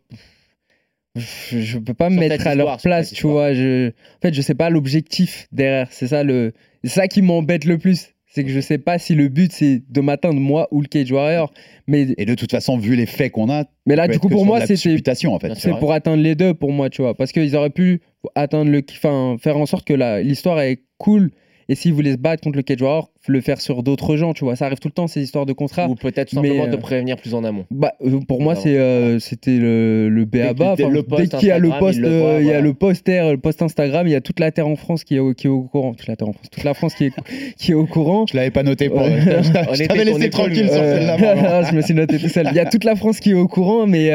[1.17, 3.53] je, je peux pas me mettre à leur place, tu vois.
[3.53, 5.91] Je, en fait, je sais pas l'objectif derrière.
[5.91, 6.53] C'est ça le,
[6.85, 9.83] c'est ça qui m'embête le plus, c'est que je sais pas si le but c'est
[9.89, 11.53] de m'atteindre moi ou le Cage Warrior,
[11.87, 14.45] mais Et de toute façon, vu les faits qu'on a, mais là du coup pour
[14.45, 15.53] moi supputation en fait.
[15.55, 17.13] C'est pour atteindre les deux pour moi, tu vois.
[17.15, 18.01] Parce qu'ils auraient pu
[18.35, 18.81] atteindre le.
[18.91, 21.31] Enfin, faire en sorte que la- l'histoire est cool.
[21.69, 24.43] Et s'ils voulaient se battre contre le Cage Warrior, le faire sur d'autres gens, tu
[24.43, 24.55] vois.
[24.55, 25.87] Ça arrive tout le temps, ces histoires de contrats.
[25.87, 27.65] Ou peut-être simplement euh, te prévenir plus en amont.
[27.71, 30.75] Bah, euh, pour moi, c'est, euh, c'était le, le BABA.
[30.75, 32.53] Dès Enfin, qu'il y a le Instagram, post, il le euh, voit, il y a
[32.53, 32.61] voilà.
[32.61, 35.19] le poster, le post Instagram, il y a toute la terre en France qui est
[35.19, 35.93] au, qui est au courant.
[35.93, 37.13] Toute la terre en France, toute la France qui est,
[37.57, 38.25] qui est au courant.
[38.29, 39.03] Je l'avais pas noté pour.
[39.03, 41.17] Je t'avais laissé tranquille sur Euh, celle-là.
[41.17, 41.65] Morgan.
[41.71, 42.47] je me suis noté tout seul.
[42.51, 44.09] Il y a toute la France qui est au courant, mais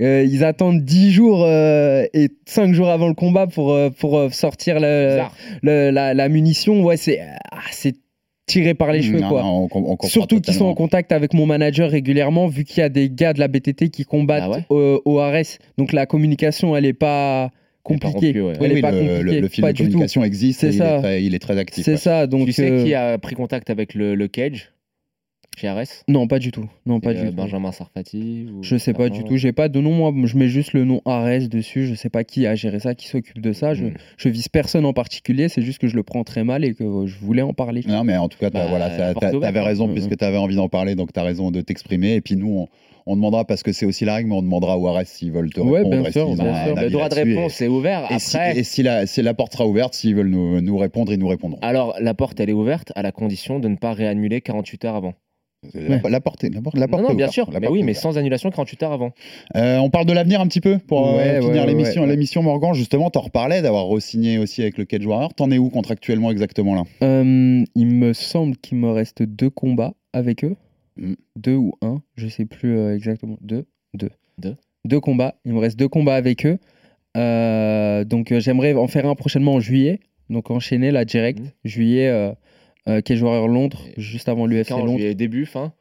[0.00, 4.32] euh, ils attendent 10 jours euh, et 5 jours avant le combat pour, euh, pour
[4.32, 5.34] sortir le- Bizarre.
[5.62, 6.82] le- la, la munition.
[6.82, 7.20] Ouais, c'est,
[7.52, 7.94] ah, c'est
[8.46, 9.42] tiré par les cheveux, Non, quoi.
[9.42, 12.64] non, on com- on comprend Surtout qu'ils sont en contact avec mon manager régulièrement, vu
[12.64, 15.58] qu'il y a des gars de la BTT qui combattent Ah ouais au, au Ares.
[15.78, 17.50] Donc la communication, elle est pas
[18.40, 18.54] ouais.
[18.60, 20.96] Oui, est pas le, le, le fil pas de communication existe C'est et il ça.
[20.96, 21.84] est, très, il est très actif.
[21.84, 21.96] C'est ouais.
[21.96, 22.26] ça.
[22.26, 24.72] Donc tu sais euh, qui a pris contact avec le, le Cage?
[26.08, 26.68] Non, pas du tout.
[26.86, 27.36] Non, pas du euh, tout.
[27.36, 29.36] Benjamin Sarfati ou Je sais pas du tout.
[29.36, 30.12] J'ai pas de nom, moi.
[30.24, 31.86] Je mets juste le nom Ares dessus.
[31.86, 33.74] Je sais pas qui a géré ça, qui s'occupe de ça.
[33.74, 33.94] Je, Mm.
[34.16, 35.48] je vise personne en particulier.
[35.48, 37.82] C'est juste que je le prends très mal et que euh, je voulais en parler.
[37.86, 39.62] Non, mais en tout cas, t'as- Bah, voilà, t'as- t'as- t'avais hein.
[39.62, 42.14] raison Mm, puisque tu avais envie d'en parler, donc tu as raison de t'exprimer.
[42.14, 42.68] Et puis nous, on,
[43.06, 45.50] on demandera, parce que c'est aussi la règle, mais on demandera aux RS s'ils veulent
[45.52, 45.98] te Ouais, répondre.
[46.00, 46.74] bien et sûr, bien.
[46.82, 48.10] Le droit de réponse est ouvert.
[48.10, 50.60] Et, et si, Après, et si la, si la porte sera ouverte, s'ils veulent nous,
[50.62, 51.58] nous répondre, ils nous répondront.
[51.60, 54.94] alors la porte elle est ouverte à la condition de ne pas réannuler 48 heures
[54.96, 55.12] avant.
[55.74, 57.50] La, la porte, est- la la porte non, bien sûr.
[57.50, 59.12] La Mais oui, mais sans annulation 48 heures avant.
[59.56, 62.06] Euh, on parle de l'avenir un petit peu pour euh, Ouais, finir ouais, l'émission.
[62.06, 65.34] L'émission Morgan, justement, t'en reparlais d'avoir re-signé aussi avec le Cage Warrior.
[65.34, 66.82] T'en es où contractuellement exactement là?
[67.02, 70.56] Euh, il me semble qu'il me reste deux combats avec eux.
[70.96, 71.14] Mm.
[71.36, 73.36] Deux ou un, je sais plus exactement.
[73.40, 74.10] Deux Deux.
[74.38, 74.56] Deux.
[74.84, 75.34] Deux combats.
[75.44, 76.58] Il me reste deux combats avec eux.
[78.04, 80.00] Donc j'aimerais en faire un prochainement en juillet.
[80.30, 81.40] Donc enchaîner là direct.
[81.40, 81.44] Mm.
[81.64, 82.32] Juillet,
[82.88, 84.92] euh, euh, Cage Warrior Londres, Et juste avant l'UFC Londres.
[84.98, 85.72] juillet début, fin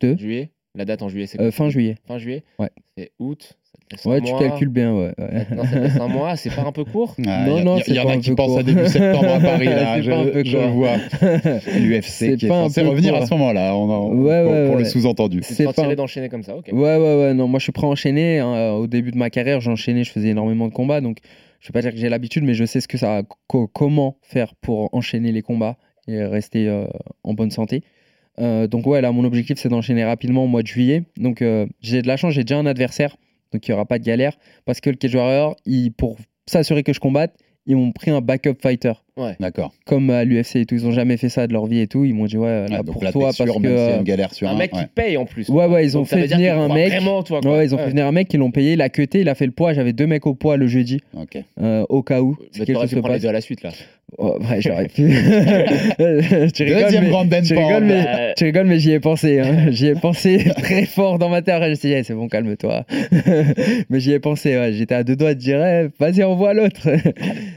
[0.00, 0.16] Deux.
[0.16, 1.96] Juillet La date en juillet, c'est Euh, quoi fin juillet.
[2.06, 2.70] Fin juillet Ouais.
[2.96, 3.56] C'est août.
[3.96, 4.40] ça Ouais, tu mois.
[4.40, 5.12] calcules bien, ouais.
[5.18, 5.46] ouais.
[5.54, 7.92] Non, ça te laisse un mois, c'est pas un peu court Ah, Non, non, c'est
[7.92, 8.58] y en a qui pensent court.
[8.58, 9.64] à début septembre à Paris.
[9.66, 10.68] Là, C'est je, pas un peu je court.
[10.70, 10.96] vois.
[11.78, 13.76] L'UFC C'est qui est censé revenir à ce moment-là.
[13.76, 15.40] On en- Ouais, pour, ouais, pour le sous-entendu.
[15.42, 16.68] C'est pas d'enchaîner comme ça, ok.
[16.72, 17.34] Ouais, ouais, ouais.
[17.34, 18.38] Non, moi, je suis prêt à enchaîner.
[18.40, 18.54] hein.
[18.54, 21.00] Euh, Au début de ma carrière, j'enchaînais, je faisais énormément de combats.
[21.00, 21.18] Donc,
[21.60, 24.16] je vais pas dire que j'ai l'habitude, mais je sais ce que ça, co- comment
[24.22, 25.76] faire pour enchaîner les combats
[26.08, 26.86] et rester euh,
[27.22, 27.82] en bonne santé.
[28.38, 31.04] Euh, donc, ouais, là, mon objectif, c'est d'enchaîner rapidement au mois de juillet.
[31.16, 33.16] Donc, euh, j'ai de la chance, j'ai déjà un adversaire.
[33.52, 34.36] Donc, il n'y aura pas de galère.
[34.64, 35.56] Parce que le Cage Warrior,
[35.96, 37.36] pour s'assurer que je combatte,
[37.66, 38.92] ils m'ont pris un backup fighter.
[39.38, 39.72] D'accord.
[39.86, 40.74] Comme à l'UFC et tout.
[40.74, 42.04] Ils ont jamais fait ça de leur vie et tout.
[42.04, 43.66] Ils m'ont dit, ouais, là, Ah, pour là, toi, t'es sûr, parce que.
[43.68, 44.52] euh, une galère sur un.
[44.54, 44.80] Un mec ouais.
[44.80, 45.48] qui paye en plus.
[45.48, 46.88] Ouais, ouais, ils ont Donc, fait venir un mec.
[46.90, 47.58] Vraiment, toi, quoi.
[47.58, 49.34] Ouais, ils ont fait venir un mec, ils l'ont payé, il a cuté, il a
[49.36, 49.72] fait le poids.
[49.72, 51.38] J'avais deux mecs au poids le jeudi, Ok.
[51.62, 52.36] euh, au cas où.
[52.40, 53.22] Mais quelque t'aurais chose pu se prendre les passe.
[53.22, 53.70] deux à la suite, là.
[54.18, 55.08] Oh, ouais, j'aurais pu.
[56.54, 57.66] tu rigoles, Deuxième mais, grande band tu porn.
[57.66, 59.40] rigoles, mais, Euh, tu rigoles, mais j'y ai pensé.
[59.40, 59.66] hein.
[59.70, 61.54] J'y ai pensé très fort dans ma tête.
[61.54, 62.84] Après, Je me suis dit, c'est bon, calme-toi.
[63.90, 64.56] mais j'y ai pensé.
[64.56, 64.72] ouais.
[64.72, 65.58] J'étais à deux doigts de dire,
[65.98, 66.88] vas-y, envoie l'autre.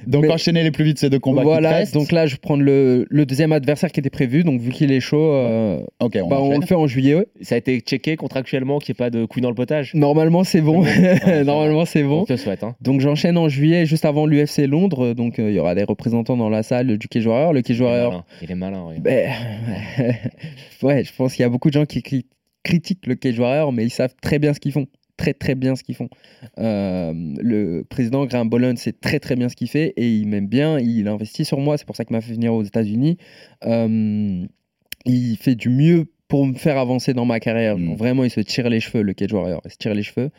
[0.08, 1.44] Donc Mais- enchaîner les plus vite ces deux combats.
[1.52, 4.44] Voilà, donc là, je vais prendre le, le deuxième adversaire qui était prévu.
[4.44, 7.16] Donc, vu qu'il est chaud, euh, on bah, on le fait en juillet.
[7.16, 7.28] ouais.
[7.42, 9.94] Ça a été checké contractuellement qu'il n'y ait pas de couilles dans le potage.
[9.94, 10.84] Normalement, c'est bon.
[11.28, 12.22] Ouais, Normalement, c'est bon.
[12.22, 12.64] On te souhaite.
[12.64, 12.76] Hein.
[12.82, 15.14] Donc j'enchaîne en juillet, juste avant l'UFC Londres.
[15.14, 17.54] Donc euh, il y aura des représentants dans la salle du Cage Warrior.
[17.54, 18.24] Le Cage Il est malin.
[18.42, 18.96] Il est malin, oui.
[19.00, 19.30] ben,
[20.84, 22.26] ouais, je pense qu'il y a beaucoup de gens qui cri-
[22.64, 24.88] critiquent le Cage Warrior, mais ils savent très bien ce qu'ils font.
[25.18, 26.10] Très très bien ce qu'ils font.
[26.60, 27.12] Euh,
[27.42, 30.80] le président Graham Bolland sait très très bien ce qu'il fait et il m'aime bien.
[30.80, 33.18] Il investit sur moi, c'est pour ça qu'il m'a fait venir aux États-Unis.
[33.66, 34.46] Euh,
[35.06, 37.78] il fait du mieux pour me faire avancer dans ma carrière.
[37.78, 37.86] Mm.
[37.86, 39.62] Genre, vraiment, il se tire les cheveux, le Cage Warrior.
[39.66, 40.30] Il se tire les cheveux.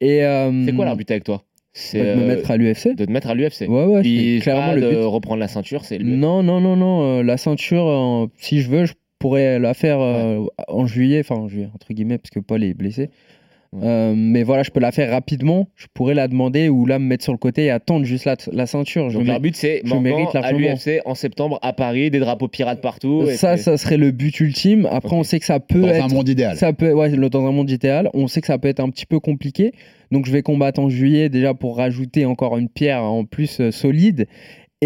[0.00, 1.44] Et euh, C'est quoi l'arbitre avec toi?
[1.72, 2.94] C'est de me mettre à l'UFC.
[2.96, 3.62] de te mettre à l'UFC.
[3.68, 4.96] Ouais, ouais, Puis clairement pas le de but.
[5.04, 7.22] reprendre la ceinture, c'est Non, non, non, non.
[7.22, 9.98] la ceinture, si je veux, je pourrais la faire
[10.68, 13.10] en juillet, enfin en juillet, entre guillemets, parce que Paul est blessé.
[13.74, 13.80] Ouais.
[13.84, 15.68] Euh, mais voilà, je peux la faire rapidement.
[15.74, 18.36] Je pourrais la demander ou là me mettre sur le côté et attendre juste la,
[18.52, 19.10] la ceinture.
[19.10, 19.82] Je Donc leur but c'est
[20.34, 23.24] à l'UFC en septembre à Paris, des drapeaux pirates partout.
[23.28, 24.86] et ça, puis- ça serait le but ultime.
[24.90, 26.56] Après, on sait que ça peut Dans être un monde idéal.
[26.56, 29.06] ça peut, ouais, dans un monde idéal, on sait que ça peut être un petit
[29.06, 29.72] peu compliqué.
[30.12, 33.70] Donc, je vais combattre en juillet déjà pour rajouter encore une pierre en plus euh,
[33.72, 34.26] solide.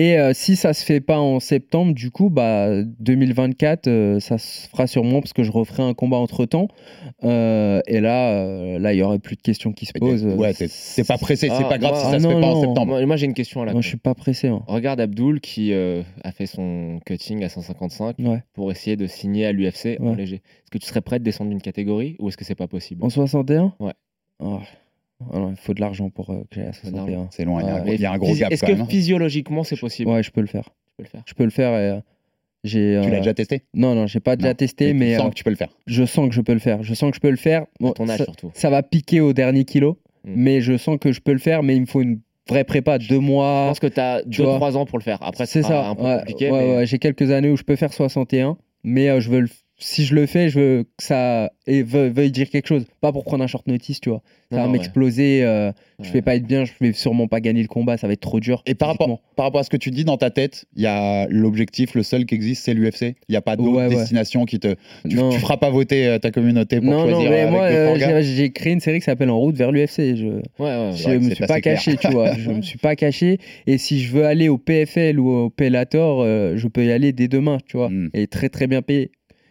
[0.01, 2.69] Et euh, si ça se fait pas en septembre, du coup, bah
[3.01, 6.69] 2024, euh, ça se fera sûrement parce que je referai un combat entre temps.
[7.23, 10.25] et là, euh, là, il y aurait plus de questions qui se posent.
[10.25, 10.69] Ouais, t'es
[11.05, 12.61] pas pressé, c'est Ah, pas grave moi- si ça ah se fait non, pas en
[12.61, 12.87] septembre.
[12.93, 13.73] Moi, moi, j'ai une question là.
[13.73, 14.47] Moi, je suis pas pressé.
[14.49, 14.63] hein.
[14.69, 18.43] Regarde Abdul qui euh, a fait son cutting à 155 Ouais.
[18.55, 20.37] pour essayer de signer à l'UFC en léger.
[20.37, 23.05] Est-ce que tu serais prêt de descendre d'une catégorie ou est-ce que c'est pas possible?
[23.05, 23.95] En 61 Ouais.
[24.39, 24.61] Oh.
[25.21, 27.27] Il faut de l'argent pour euh, que j'aille à de l'argent.
[27.27, 27.29] 61.
[27.33, 28.65] C'est loin, il y a un gros- il y a un gros Phys- gap Est-ce
[28.65, 28.83] que même.
[28.83, 28.87] hein.
[28.89, 30.11] physiologiquement c'est possible?
[30.11, 30.65] Ouais, je peux le faire.
[30.65, 31.23] Tu peux le faire.
[31.27, 31.71] Je peux le faire.
[31.73, 32.01] Et, euh,
[32.65, 33.63] j'ai, Tu l'as euh, déjà testé?
[33.75, 34.55] Non, non, j'ai pas déjà Non.
[34.55, 35.71] testé, mais sens euh, que tu peux le faire?
[35.87, 36.83] je sens que je peux le faire.
[36.83, 37.67] Je sens que je peux le faire.
[37.81, 38.51] Bon, À ton âge ça, surtout.
[38.55, 40.33] ça va piquer au dernier kilo, Mm.
[40.37, 41.63] mais je sens que je peux le faire.
[41.63, 43.67] Mais il me faut une vraie prépa, deux Je mois.
[43.69, 44.55] pense que tu as tu vois.
[44.59, 45.19] 2-3 ans pour le faire.
[45.23, 45.89] Après, C'est c'est ça.
[45.89, 46.51] un peu ouais, compliqué.
[46.51, 49.41] ouais, mais ouais, j'ai quelques années où je peux faire 61, mais euh, je veux
[49.41, 49.49] le-
[49.81, 52.85] si je le fais, je veux que ça et veuille dire quelque chose.
[53.01, 54.23] Pas pour prendre un short notice, tu vois.
[54.51, 55.45] Ça Non, va non, m'exploser.
[55.45, 55.71] euh,
[56.01, 56.13] Je Ouais.
[56.15, 56.65] vais pas être bien.
[56.65, 57.97] Je vais sûrement pas gagner le combat.
[57.99, 58.63] Ça va être trop dur.
[58.67, 60.87] Et par rapport, par rapport à ce que tu dis dans ta tête, il y
[60.87, 63.17] a l'objectif, le seul qui existe, c'est l'UFC.
[63.29, 64.75] Il n'y a pas d'autres Ouais, destinations qui te.
[65.09, 65.29] Tu, Non.
[65.31, 68.23] tu feras pas voter euh, ta communauté pour non, non, choisir mais euh, moi, euh,
[68.23, 70.17] j'ai créé une série qui s'appelle En route vers l'UFC.
[70.17, 70.91] Je, Ouais, ouais.
[70.95, 72.35] Je me suis pas caché, tu vois.
[72.39, 73.39] Je me suis pas caché.
[73.67, 77.13] Et si je veux aller au PFL ou au Pellator, euh, je peux y aller
[77.13, 77.91] dès demain, tu vois.
[77.91, 78.11] Mm.
[78.15, 79.11] Et très très bien payé.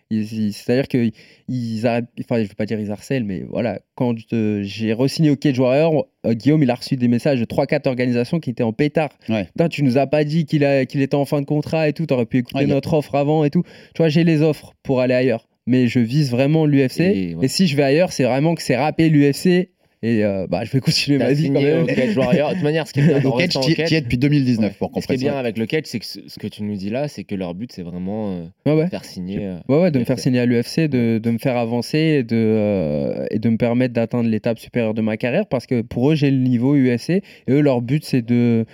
[0.09, 1.11] C'est-à-dire qu'ils
[1.49, 4.15] ils arrêtent, enfin, je veux pas dire ils harcèlent, mais voilà, quand
[4.61, 8.49] j'ai re-signé au Warrior, euh, Guillaume, il a reçu des messages de 3-4 organisations qui
[8.49, 9.09] étaient en pétard.
[9.29, 9.45] Ouais.
[9.45, 12.25] Putain, tu nous as pas dit qu'il était en fin de contrat et tout, t'aurais
[12.25, 13.63] pu écouter Ouais, notre offre avant et tout.
[13.93, 15.47] Tu vois, j'ai les offres pour aller ailleurs.
[15.65, 17.01] mais je vise vraiment l'UFC.
[17.01, 19.69] Et, Et, si je vais ailleurs, c'est vraiment que c'est râpé l'UFC.
[20.03, 21.83] Et euh, bah, je vais continuer ma vie quand même.
[21.83, 22.49] au Cage Warrior.
[22.49, 24.19] De toute manière, ce qui est bien, catch, restant au tu Cage- y es depuis
[24.19, 26.45] 2019 pour qu'on ce qui est bien avec le catch, c'est que ce, ce que
[26.45, 28.37] tu nous dis là, c'est que leur but, c'est vraiment
[28.67, 29.39] euh, Ouais, faire signer.
[29.41, 32.23] euh, Ouais, ouais, de me faire signer à l'UFC, de, de me faire avancer et
[32.23, 36.11] de, euh, et de me permettre d'atteindre l'étape supérieure de ma carrière parce que pour
[36.11, 38.65] eux, j'ai le niveau UFC et eux, leur but, c'est de,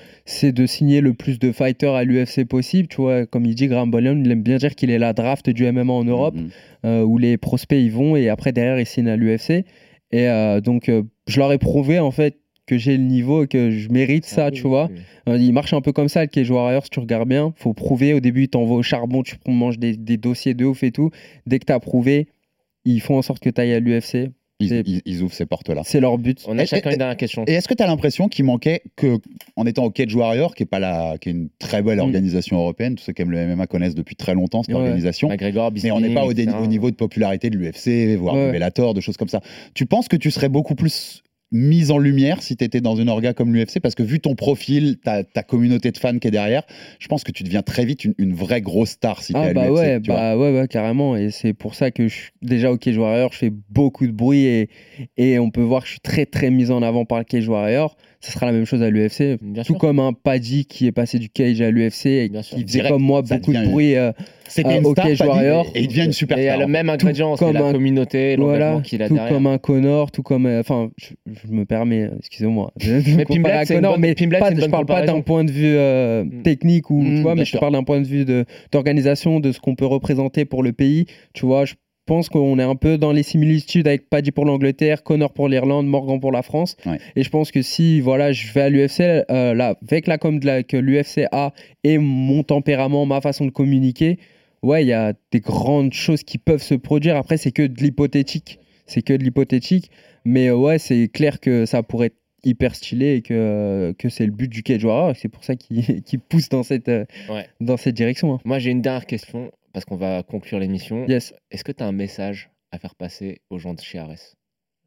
[0.43, 2.89] de signer le plus de fighters à l'UFC possible.
[2.89, 5.49] Tu vois, comme il dit, Graham Bollion, il aime bien dire qu'il est la draft
[5.49, 6.49] du MMA en Europe Mhm.
[6.85, 9.63] euh, où les prospects y vont et après, derrière, ils signent à l'UFC.
[10.13, 12.37] Et euh, donc, euh, je leur ai prouvé en fait
[12.67, 14.89] que j'ai le niveau et que je mérite C'est ça, tu vois.
[15.27, 17.51] Euh, Il marche un peu comme ça, le Cage Warrior, si tu regardes bien.
[17.57, 18.13] faut prouver.
[18.13, 21.09] Au début, ils t'envoient au charbon, tu manges des, des dossiers de ouf et tout.
[21.47, 22.27] Dès que tu as prouvé,
[22.85, 24.29] ils font en sorte que tu ailles à l'UFC.
[24.63, 25.81] Ils, C'est- ils- ils ouvrent ces portes-là.
[25.85, 26.43] C'est leur but.
[26.47, 27.43] On a Et- chacun et- une dernière question.
[27.47, 29.17] Et est-ce que tu as l'impression qu'il manquait que,
[29.55, 32.01] en étant au Cage Warrior, qui est, pas la, qui est une très belle Mm.
[32.01, 34.81] organisation européenne, tous ceux qui aiment le MMA connaissent depuis très longtemps cette Ouais.
[34.81, 38.47] organisation, McGregor, mais on n'est pas au, dé- niveau de popularité de l'UFC, voire Ouais.
[38.47, 39.41] de Bellator, de choses comme ça.
[39.73, 41.23] Tu penses que tu serais beaucoup plus
[41.53, 44.35] mise en lumière si tu étais dans une orga comme l'UFC Parce que vu ton
[44.35, 46.63] profil, ta, ta communauté de fans qui est derrière,
[46.99, 49.41] je pense que tu deviens très vite une, une vraie grosse star si tu es
[49.43, 49.75] Ah à bah l'UFC.
[49.77, 51.15] ouais, tu bah ouais, ouais, carrément.
[51.15, 54.11] Et c'est pour ça que je suis déjà au Cage Warrior, je fais beaucoup de
[54.11, 54.69] bruit et,
[55.17, 57.47] et on peut voir que je suis très très mis en avant par le Cage
[57.47, 57.95] Warrior.
[58.19, 59.37] Ce sera la même chose à l'UFC.
[59.37, 59.77] Tout sûr.
[59.77, 62.55] comme un Paddy qui est passé du Cage à l'UFC et Bien sûr.
[62.57, 63.95] qui faisait Direct, comme moi beaucoup de bruit.
[63.97, 64.13] euh,
[64.47, 65.67] C'était euh, au Cage Warrior.
[65.75, 66.55] et il devient une Et il y superstar.
[66.55, 69.33] a le même ingrédient, c'est comme la un- communauté, l'engagement voilà, qu'il a tout derrière.
[69.33, 70.45] comme un Connor, tout comme.
[70.45, 70.89] euh, Enfin,
[71.45, 72.71] je me permets, euh, excusez-moi.
[73.39, 76.41] Mais à c'est bonne- mais pas- je parle pas d'un point de vue euh, Mm.
[76.43, 79.39] technique ou Mm, tu vois, bien mais je parle d'un point de vue de- d'organisation,
[79.39, 81.05] de, ce qu'on peut représenter pour le pays.
[81.33, 81.73] Tu vois, je
[82.05, 85.87] pense qu'on est un peu dans les similitudes avec Paddy pour l'Angleterre, Connor pour l'Irlande,
[85.87, 86.75] Morgan pour la France.
[86.85, 86.97] Ouais.
[87.15, 90.37] Et je pense que si voilà, je vais à l'UFC, euh, là, avec la com
[90.39, 91.53] de la- que l'UFC a
[91.85, 94.17] et mon tempérament, ma façon de communiquer,
[94.63, 97.15] ouais, il y a des grandes choses qui peuvent se produire.
[97.15, 98.59] Après, c'est que de l'hypothétique.
[98.85, 99.91] C'est que de l'hypothétique.
[100.25, 104.25] Mais euh, ouais, c'est clair que ça pourrait être hyper stylé et que, que c'est
[104.25, 104.79] le but du et
[105.15, 107.47] C'est pour ça qu'il pousse dans cette, euh, Ouais.
[107.61, 108.33] dans cette direction.
[108.33, 108.39] hein.
[108.45, 111.05] Moi, j'ai une dernière question, parce qu'on va conclure l'émission.
[111.07, 111.33] Yes.
[111.51, 114.35] Est-ce que tu as un message à faire passer aux gens de chez Ares?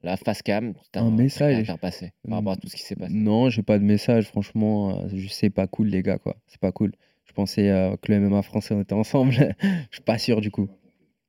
[0.02, 2.76] La face cam, tu as Un message à faire passer par rapport à tout ce
[2.76, 3.12] qui s'est passé?
[3.14, 5.00] Non, j'ai pas de message, franchement.
[5.00, 6.36] euh, je sais pas cool, les gars, quoi.
[6.46, 6.92] C'est pas cool.
[7.24, 9.32] Je pensais euh, que le MMA français, on était ensemble.
[9.90, 10.68] Je suis pas sûr, du coup.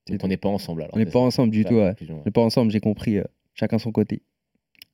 [0.09, 0.95] Donc, on n'est pas ensemble alors.
[0.95, 1.93] On n'est pas ensemble du tout, ouais.
[2.09, 3.17] On n'est pas ensemble, j'ai compris.
[3.17, 4.21] euh, chacun son côté.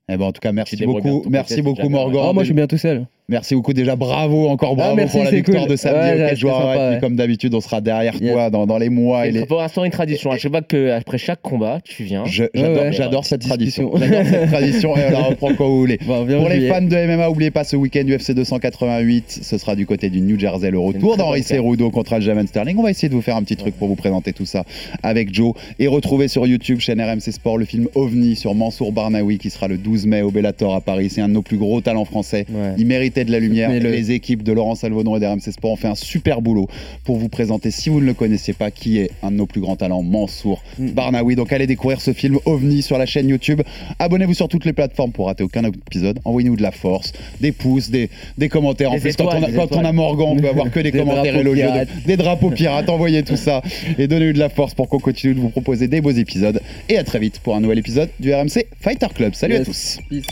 [0.09, 1.24] Eh ben, en tout cas, merci beaucoup.
[1.30, 1.88] Merci beaucoup.
[1.89, 2.26] Morgan.
[2.30, 3.07] Oh, moi, je suis bien tout seul.
[3.30, 5.71] Merci beaucoup déjà, bravo, encore bravo Ah, merci, pour la victoire cool.
[5.71, 8.34] de samedi Ouais, au sympa, comme d'habitude, on sera derrière Yes.
[8.34, 9.45] toi dans, dans les mois et les...
[9.45, 10.30] pour l'instant une tradition.
[10.32, 12.26] À chaque fois que après chaque combat, tu viens.
[12.26, 13.26] Je- J'adore ouais.
[13.28, 13.91] cette tradition.
[13.95, 15.99] J'adore cette tradition et on la reprend quand vous voulez.
[16.05, 19.86] Bon, Pour les fans de MMA, n'oubliez pas ce week-end UFC 288, ce sera du
[19.86, 21.43] côté du New Jersey, le retour d'Henri.
[21.43, 22.78] Cerudo contre Aljamain Sterling.
[22.78, 24.65] On va essayer de vous faire un petit truc pour vous présenter tout ça
[25.01, 29.38] avec Joe et retrouver sur YouTube, chaîne RMC Sport, le film OVNI sur Mansour Barnaoui
[29.38, 31.09] qui sera le 12 mai au Bellator à Paris.
[31.09, 32.45] C'est un de nos plus gros talents français.
[32.78, 35.51] Il méritait de la lumière et Mais le- les équipes de Laurent Salvaudon et d'RMC
[35.51, 36.68] Sport ont fait un super boulot
[37.03, 39.61] pour vous présenter, si vous ne le connaissiez pas, qui est un de nos plus
[39.61, 40.89] grands talents, Mansour Mm.
[40.91, 41.36] Barnaoui.
[41.36, 43.61] Donc allez découvrir ce film OVNI sur la chaîne YouTube.
[43.99, 46.20] Abonnez-vous sur toutes les plateformes pour rater aucun épisode.
[46.26, 47.11] Envoyez-nous de la force,
[47.41, 48.91] des pouces, des, des commentaires.
[48.91, 49.91] en Des plus, quand, on a, quand on a.
[49.93, 52.89] Morgan, on peut avoir que des, Des commentaires élogieux, de- des drapeaux pirates.
[52.89, 53.61] Envoyez tout ça
[53.99, 56.59] et donnez-nous de la force pour qu'on continue de vous proposer des beaux épisodes.
[56.89, 59.34] Et à très vite pour un nouvel épisode du RMC Fighter Club.
[59.36, 59.99] Salut à tous.
[60.09, 60.24] Peace.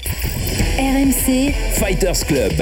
[0.79, 2.53] RMC Fighters Club.